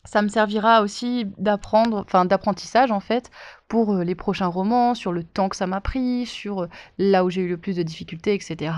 ça 0.05 0.21
me 0.21 0.27
servira 0.27 0.81
aussi 0.81 1.25
d'apprendre, 1.37 2.05
d'apprentissage 2.25 2.91
en 2.91 2.99
fait, 2.99 3.29
pour 3.67 3.93
euh, 3.93 4.03
les 4.03 4.15
prochains 4.15 4.47
romans, 4.47 4.95
sur 4.95 5.11
le 5.11 5.23
temps 5.23 5.49
que 5.49 5.55
ça 5.55 5.67
m'a 5.67 5.81
pris, 5.81 6.25
sur 6.25 6.63
euh, 6.63 6.69
là 6.97 7.23
où 7.23 7.29
j'ai 7.29 7.41
eu 7.41 7.49
le 7.49 7.57
plus 7.57 7.75
de 7.75 7.83
difficultés, 7.83 8.33
etc. 8.33 8.73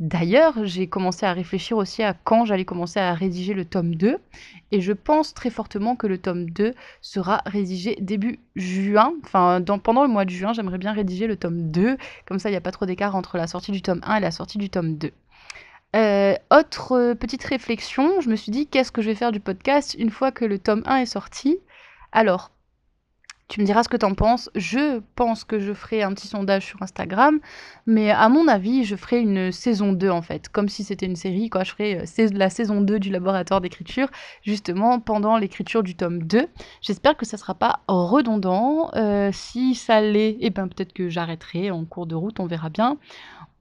D'ailleurs, 0.00 0.64
j'ai 0.64 0.88
commencé 0.88 1.24
à 1.24 1.32
réfléchir 1.32 1.76
aussi 1.76 2.02
à 2.02 2.14
quand 2.14 2.44
j'allais 2.44 2.64
commencer 2.64 2.98
à 2.98 3.14
rédiger 3.14 3.54
le 3.54 3.64
tome 3.64 3.94
2, 3.94 4.18
et 4.72 4.80
je 4.80 4.92
pense 4.92 5.34
très 5.34 5.50
fortement 5.50 5.94
que 5.94 6.08
le 6.08 6.18
tome 6.18 6.50
2 6.50 6.74
sera 7.00 7.42
rédigé 7.46 7.96
début 8.00 8.40
juin, 8.56 9.12
enfin 9.24 9.62
pendant 9.82 10.02
le 10.02 10.08
mois 10.08 10.24
de 10.24 10.30
juin, 10.30 10.52
j'aimerais 10.52 10.78
bien 10.78 10.92
rédiger 10.92 11.28
le 11.28 11.36
tome 11.36 11.70
2, 11.70 11.96
comme 12.26 12.40
ça 12.40 12.48
il 12.48 12.52
n'y 12.52 12.56
a 12.56 12.60
pas 12.60 12.72
trop 12.72 12.86
d'écart 12.86 13.14
entre 13.14 13.36
la 13.36 13.46
sortie 13.46 13.70
du 13.70 13.82
tome 13.82 14.00
1 14.04 14.16
et 14.16 14.20
la 14.20 14.32
sortie 14.32 14.58
du 14.58 14.68
tome 14.68 14.96
2. 14.96 15.12
Euh, 15.94 16.34
autre 16.50 16.92
euh, 16.92 17.14
petite 17.14 17.44
réflexion, 17.44 18.20
je 18.20 18.28
me 18.28 18.34
suis 18.34 18.50
dit 18.50 18.66
qu'est-ce 18.66 18.90
que 18.90 19.00
je 19.00 19.08
vais 19.10 19.14
faire 19.14 19.30
du 19.30 19.38
podcast 19.38 19.94
une 19.96 20.10
fois 20.10 20.32
que 20.32 20.44
le 20.44 20.58
tome 20.58 20.82
1 20.86 20.98
est 20.98 21.06
sorti? 21.06 21.58
Alors, 22.10 22.50
tu 23.48 23.60
me 23.60 23.66
diras 23.66 23.82
ce 23.82 23.88
que 23.88 23.96
t'en 23.96 24.14
penses. 24.14 24.50
Je 24.54 25.00
pense 25.16 25.44
que 25.44 25.58
je 25.58 25.72
ferai 25.72 26.02
un 26.02 26.12
petit 26.12 26.28
sondage 26.28 26.64
sur 26.64 26.82
Instagram, 26.82 27.40
mais 27.86 28.10
à 28.10 28.28
mon 28.28 28.48
avis, 28.48 28.84
je 28.84 28.96
ferai 28.96 29.20
une 29.20 29.52
saison 29.52 29.92
2 29.92 30.08
en 30.10 30.22
fait, 30.22 30.48
comme 30.48 30.68
si 30.68 30.84
c'était 30.84 31.06
une 31.06 31.16
série, 31.16 31.50
quoi. 31.50 31.64
Je 31.64 31.70
ferai 31.72 31.98
euh, 31.98 32.28
la 32.32 32.50
saison 32.50 32.80
2 32.80 32.98
du 32.98 33.10
laboratoire 33.10 33.60
d'écriture, 33.60 34.08
justement 34.42 35.00
pendant 35.00 35.36
l'écriture 35.36 35.82
du 35.82 35.94
tome 35.94 36.22
2. 36.22 36.46
J'espère 36.80 37.16
que 37.16 37.26
ça 37.26 37.36
sera 37.36 37.54
pas 37.54 37.80
redondant. 37.88 38.90
si 39.32 39.74
ça 39.74 40.00
l'est, 40.00 40.36
eh 40.40 40.50
ben 40.50 40.68
peut-être 40.68 40.92
que 40.92 41.08
j'arrêterai 41.08 41.70
en 41.70 41.84
cours 41.84 42.06
de 42.06 42.14
route, 42.14 42.40
on 42.40 42.46
verra 42.46 42.70
bien. 42.70 42.98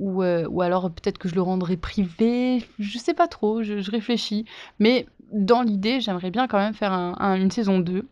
Euh, 0.01 0.47
ou, 0.47 0.61
alors 0.61 0.91
peut-être 0.91 1.17
que 1.17 1.29
je 1.29 1.35
le 1.35 1.41
rendrai 1.41 1.77
privé, 1.77 2.63
je 2.79 2.97
sais 2.97 3.13
pas 3.13 3.27
trop, 3.27 3.63
je, 3.63 3.89
réfléchis. 3.89 4.45
Mais 4.79 5.05
dans 5.31 5.61
l'idée, 5.61 6.01
j'aimerais 6.01 6.31
bien 6.31 6.47
quand 6.47 6.57
même 6.57 6.73
faire 6.73 6.91
une 6.91 7.51
saison 7.51 7.79
2. 7.79 8.07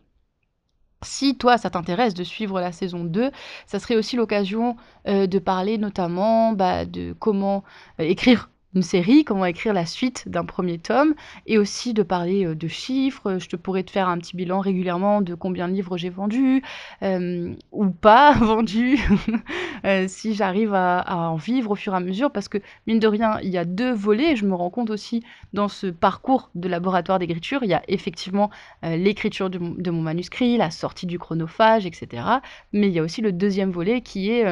Si 1.02 1.36
toi, 1.36 1.58
ça 1.58 1.70
t'intéresse 1.70 2.14
de 2.14 2.24
suivre 2.24 2.60
la 2.60 2.72
saison 2.72 3.04
2, 3.04 3.30
ça 3.66 3.78
serait 3.78 3.96
aussi 3.96 4.16
l'occasion 4.16 4.76
de 5.06 5.38
parler 5.38 5.78
notamment 5.78 6.52
bah, 6.52 6.84
de 6.84 7.14
comment 7.18 7.64
écrire 7.98 8.51
une 8.74 8.82
série, 8.82 9.24
comment 9.24 9.44
écrire 9.44 9.74
la 9.74 9.86
suite 9.86 10.28
d'un 10.28 10.44
premier 10.44 10.78
tome, 10.78 11.14
et 11.46 11.58
aussi 11.58 11.92
de 11.92 12.02
parler 12.02 12.46
euh, 12.46 12.54
de 12.54 12.68
chiffres. 12.68 13.38
Je 13.38 13.48
te 13.48 13.56
pourrais 13.56 13.82
te 13.82 13.90
faire 13.90 14.08
un 14.08 14.18
petit 14.18 14.36
bilan 14.36 14.60
régulièrement 14.60 15.20
de 15.20 15.34
combien 15.34 15.68
de 15.68 15.74
livres 15.74 15.96
j'ai 15.98 16.10
vendus, 16.10 16.62
euh, 17.02 17.54
ou 17.70 17.90
pas 17.90 18.32
vendus, 18.40 18.98
euh, 19.84 20.06
si 20.08 20.34
j'arrive 20.34 20.74
à, 20.74 21.04
en 21.28 21.36
vivre 21.36 21.72
au 21.72 21.74
fur 21.74 21.92
et 21.92 21.96
à 21.96 22.00
mesure, 22.00 22.30
parce 22.30 22.48
que 22.48 22.58
mine 22.86 22.98
de 22.98 23.08
rien, 23.08 23.38
il 23.42 23.50
y 23.50 23.58
a 23.58 23.64
deux 23.64 23.92
volets, 23.92 24.32
et 24.32 24.36
je 24.36 24.46
me 24.46 24.54
rends 24.54 24.70
compte 24.70 24.90
aussi 24.90 25.22
dans 25.52 25.68
ce 25.68 25.86
parcours 25.88 26.50
de 26.54 26.68
laboratoire 26.68 27.18
d'écriture, 27.18 27.60
il 27.62 27.68
y 27.68 27.74
a 27.74 27.82
effectivement 27.88 28.50
l'écriture 28.82 29.50
de, 29.50 29.90
mon 29.90 30.00
manuscrit, 30.00 30.56
la 30.56 30.70
sortie 30.70 31.06
du 31.06 31.18
chronophage, 31.18 31.86
etc. 31.86 32.22
Mais 32.72 32.88
il 32.88 32.94
y 32.94 32.98
a 32.98 33.02
aussi 33.02 33.20
le 33.20 33.32
deuxième 33.32 33.70
volet 33.70 34.00
qui 34.00 34.30
est 34.30 34.44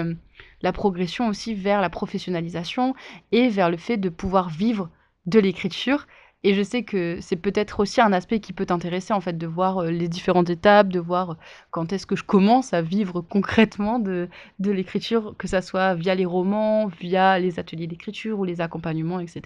la 0.63 0.73
progression 0.73 1.29
aussi 1.29 1.55
vers 1.55 1.81
la 1.81 1.91
professionnalisation 1.91 2.95
et 3.33 3.49
vers 3.49 3.71
le 3.71 3.77
fait 3.77 3.97
de 3.97 4.09
pouvoir 4.09 4.49
vivre 4.49 4.91
de 5.27 5.39
l'écriture. 5.39 6.07
Et 6.43 6.55
je 6.55 6.63
sais 6.63 6.85
que 6.85 7.19
c'est 7.21 7.37
peut-être 7.37 7.81
aussi 7.81 8.01
un 8.01 8.15
aspect 8.15 8.41
qui 8.41 8.55
peut 8.55 8.65
t'intéresser, 8.65 9.13
en 9.13 9.21
fait, 9.21 9.37
de 9.37 9.47
voir 9.47 9.79
euh, 9.79 9.91
les 9.91 10.09
différentes 10.09 10.49
étapes, 10.49 10.89
de 10.89 10.99
voir 10.99 11.37
quand 11.71 11.93
est-ce 11.93 12.07
que 12.07 12.17
je 12.17 12.25
commence 12.25 12.73
à 12.73 12.81
vivre 12.81 13.21
concrètement 13.21 13.99
de, 13.99 14.29
de 14.59 14.71
l'écriture, 14.71 15.35
que 15.37 15.47
ça 15.47 15.61
soit 15.61 15.95
via 15.95 16.15
les 16.15 16.25
romans, 16.25 16.87
via 16.87 17.39
les 17.39 17.59
ateliers 17.59 17.87
d'écriture 17.87 18.39
ou 18.39 18.45
les 18.45 18.63
accompagnements, 18.63 19.21
etc. 19.21 19.43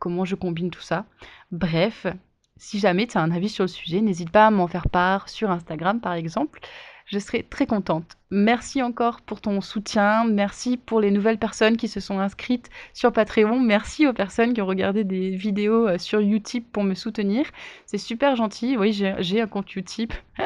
Comment 0.00 0.24
je 0.24 0.34
combine 0.34 0.70
tout 0.70 0.80
ça. 0.80 1.04
Bref, 1.52 2.08
si 2.56 2.80
jamais 2.80 3.06
tu 3.06 3.18
as 3.18 3.20
un 3.20 3.30
avis 3.30 3.48
sur 3.48 3.62
le 3.62 3.68
sujet, 3.68 4.00
n'hésite 4.00 4.30
pas 4.30 4.48
à 4.48 4.50
m'en 4.50 4.66
faire 4.66 4.88
part 4.88 5.28
sur 5.28 5.52
Instagram, 5.52 6.00
par 6.00 6.14
exemple 6.14 6.58
je 7.06 7.18
serai 7.18 7.44
très 7.44 7.66
contente. 7.66 8.16
Merci 8.30 8.82
encore 8.82 9.20
pour 9.20 9.40
ton 9.40 9.60
soutien, 9.60 10.24
merci 10.24 10.76
pour 10.76 11.00
les 11.00 11.12
nouvelles 11.12 11.38
personnes 11.38 11.76
qui 11.76 11.86
se 11.86 12.00
sont 12.00 12.18
inscrites 12.18 12.68
sur 12.92 13.12
Patreon, 13.12 13.60
merci 13.60 14.06
aux 14.06 14.12
personnes 14.12 14.52
qui 14.52 14.60
ont 14.60 14.66
regardé 14.66 15.04
des 15.04 15.30
vidéos 15.30 15.88
euh, 15.88 15.98
sur 15.98 16.18
Utip 16.20 16.70
pour 16.72 16.82
me 16.82 16.94
soutenir. 16.94 17.46
C'est 17.86 17.98
super 17.98 18.34
gentil, 18.34 18.76
oui 18.76 18.92
j'ai 18.92 19.40
un 19.40 19.46
compte 19.46 19.74
Utip. 19.76 20.12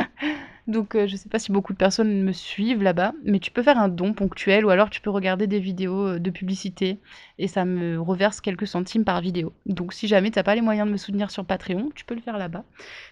Donc 0.70 0.94
euh, 0.94 1.08
je 1.08 1.16
sais 1.16 1.28
pas 1.28 1.40
si 1.40 1.50
beaucoup 1.50 1.72
de 1.72 1.78
personnes 1.78 2.22
me 2.22 2.32
suivent 2.32 2.82
là-bas, 2.82 3.12
mais 3.24 3.40
tu 3.40 3.50
peux 3.50 3.62
faire 3.62 3.76
un 3.76 3.88
don 3.88 4.12
ponctuel 4.12 4.64
ou 4.64 4.70
alors 4.70 4.88
tu 4.88 5.00
peux 5.00 5.10
regarder 5.10 5.48
des 5.48 5.58
vidéos 5.58 6.06
euh, 6.06 6.18
de 6.20 6.30
publicité 6.30 7.00
et 7.38 7.48
ça 7.48 7.64
me 7.64 8.00
reverse 8.00 8.40
quelques 8.40 8.68
centimes 8.68 9.04
par 9.04 9.20
vidéo. 9.20 9.52
Donc 9.66 9.92
si 9.92 10.06
jamais 10.06 10.30
tu 10.30 10.38
n'as 10.38 10.44
pas 10.44 10.54
les 10.54 10.60
moyens 10.60 10.86
de 10.86 10.92
me 10.92 10.96
soutenir 10.96 11.32
sur 11.32 11.44
Patreon, 11.44 11.90
tu 11.96 12.04
peux 12.04 12.14
le 12.14 12.20
faire 12.20 12.38
là-bas. 12.38 12.62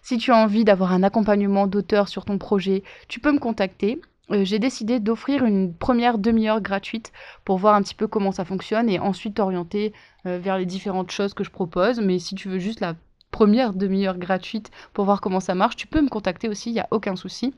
Si 0.03 0.19
tu 0.19 0.31
as 0.31 0.37
envie 0.37 0.65
d'avoir 0.65 0.93
un 0.93 1.03
accompagnement 1.03 1.67
d'auteur 1.67 2.09
sur 2.09 2.25
ton 2.25 2.39
projet, 2.39 2.85
tu 3.09 3.19
peux 3.19 3.33
me 3.33 3.41
contacter. 3.41 4.01
Euh, 4.31 4.45
j'ai 4.45 4.61
décidé 4.61 5.01
d'offrir 5.01 5.45
une 5.45 5.75
première 5.75 6.19
demi-heure 6.19 6.61
gratuite 6.61 7.13
pour 7.45 7.59
voir 7.59 7.75
un 7.75 7.83
petit 7.83 7.97
peu 7.97 8.07
comment 8.07 8.31
ça 8.31 8.45
fonctionne 8.45 8.89
et 8.89 9.01
ensuite 9.01 9.35
t'orienter 9.35 9.93
vers 10.25 10.59
les 10.59 10.67
différentes 10.67 11.11
choses 11.11 11.33
que 11.33 11.43
je 11.43 11.51
propose. 11.51 12.01
Mais 12.01 12.19
si 12.19 12.35
tu 12.35 12.49
veux 12.49 12.59
juste 12.59 12.81
la 12.81 12.95
première 13.39 13.73
demi-heure 13.73 14.19
gratuite 14.19 14.73
pour 14.93 15.05
voir 15.05 15.21
comment 15.21 15.39
ça 15.39 15.55
marche, 15.55 15.77
tu 15.77 15.87
peux 15.87 16.01
me 16.01 16.09
contacter 16.09 16.49
aussi, 16.49 16.71
il 16.71 16.73
n'y 16.73 16.81
a 16.81 16.89
aucun 16.91 17.15
souci. 17.15 17.55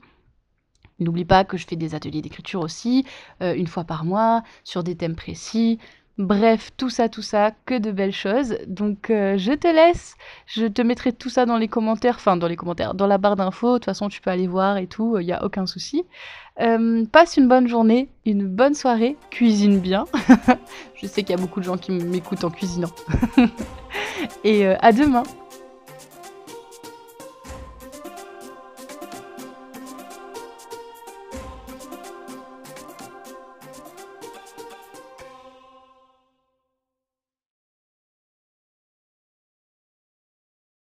N'oublie 0.99 1.25
pas 1.25 1.43
que 1.43 1.57
je 1.57 1.67
fais 1.67 1.75
des 1.75 1.95
ateliers 1.95 2.21
d'écriture 2.21 2.61
aussi, 2.61 3.07
euh, 3.41 3.55
une 3.55 3.67
fois 3.67 3.85
par 3.85 4.05
mois, 4.05 4.43
sur 4.63 4.85
des 4.85 4.95
thèmes 4.95 5.17
précis. 5.17 5.79
Bref, 6.19 6.69
tout 6.77 6.91
ça, 6.91 7.09
tout 7.09 7.23
ça, 7.23 7.53
que 7.65 7.79
de 7.79 7.93
belles 7.93 8.13
choses. 8.13 8.59
Donc 8.67 9.09
euh, 9.09 9.39
je 9.39 9.53
te 9.53 9.69
laisse, 9.69 10.17
je 10.45 10.67
te 10.67 10.83
mettrai 10.83 11.15
tout 11.15 11.31
ça 11.31 11.47
dans 11.47 11.57
les 11.57 11.69
commentaires, 11.69 12.17
enfin 12.17 12.37
dans 12.37 12.47
les 12.47 12.57
commentaires, 12.57 12.93
dans 12.93 13.07
la 13.07 13.17
barre 13.17 13.37
d'infos, 13.37 13.73
de 13.73 13.79
toute 13.79 13.87
façon 13.87 14.11
tu 14.11 14.21
peux 14.21 14.29
aller 14.29 14.49
voir 14.49 14.77
et 14.77 14.87
tout, 14.87 15.17
il 15.19 15.25
n'y 15.25 15.33
a 15.33 15.43
aucun 15.43 15.65
souci. 15.65 16.05
Euh, 16.61 17.07
passe 17.07 17.39
une 17.39 17.49
bonne 17.49 17.69
journée, 17.69 18.11
une 18.27 18.47
bonne 18.47 18.75
soirée, 18.75 19.17
cuisine 19.31 19.81
bien. 19.81 20.05
je 20.95 21.07
sais 21.07 21.23
qu'il 21.23 21.35
y 21.35 21.39
a 21.39 21.41
beaucoup 21.41 21.61
de 21.61 21.65
gens 21.65 21.79
qui 21.79 21.91
m'écoutent 21.91 22.45
en 22.45 22.51
cuisinant. 22.51 22.91
et 24.45 24.67
à 24.67 24.93
demain 24.93 25.23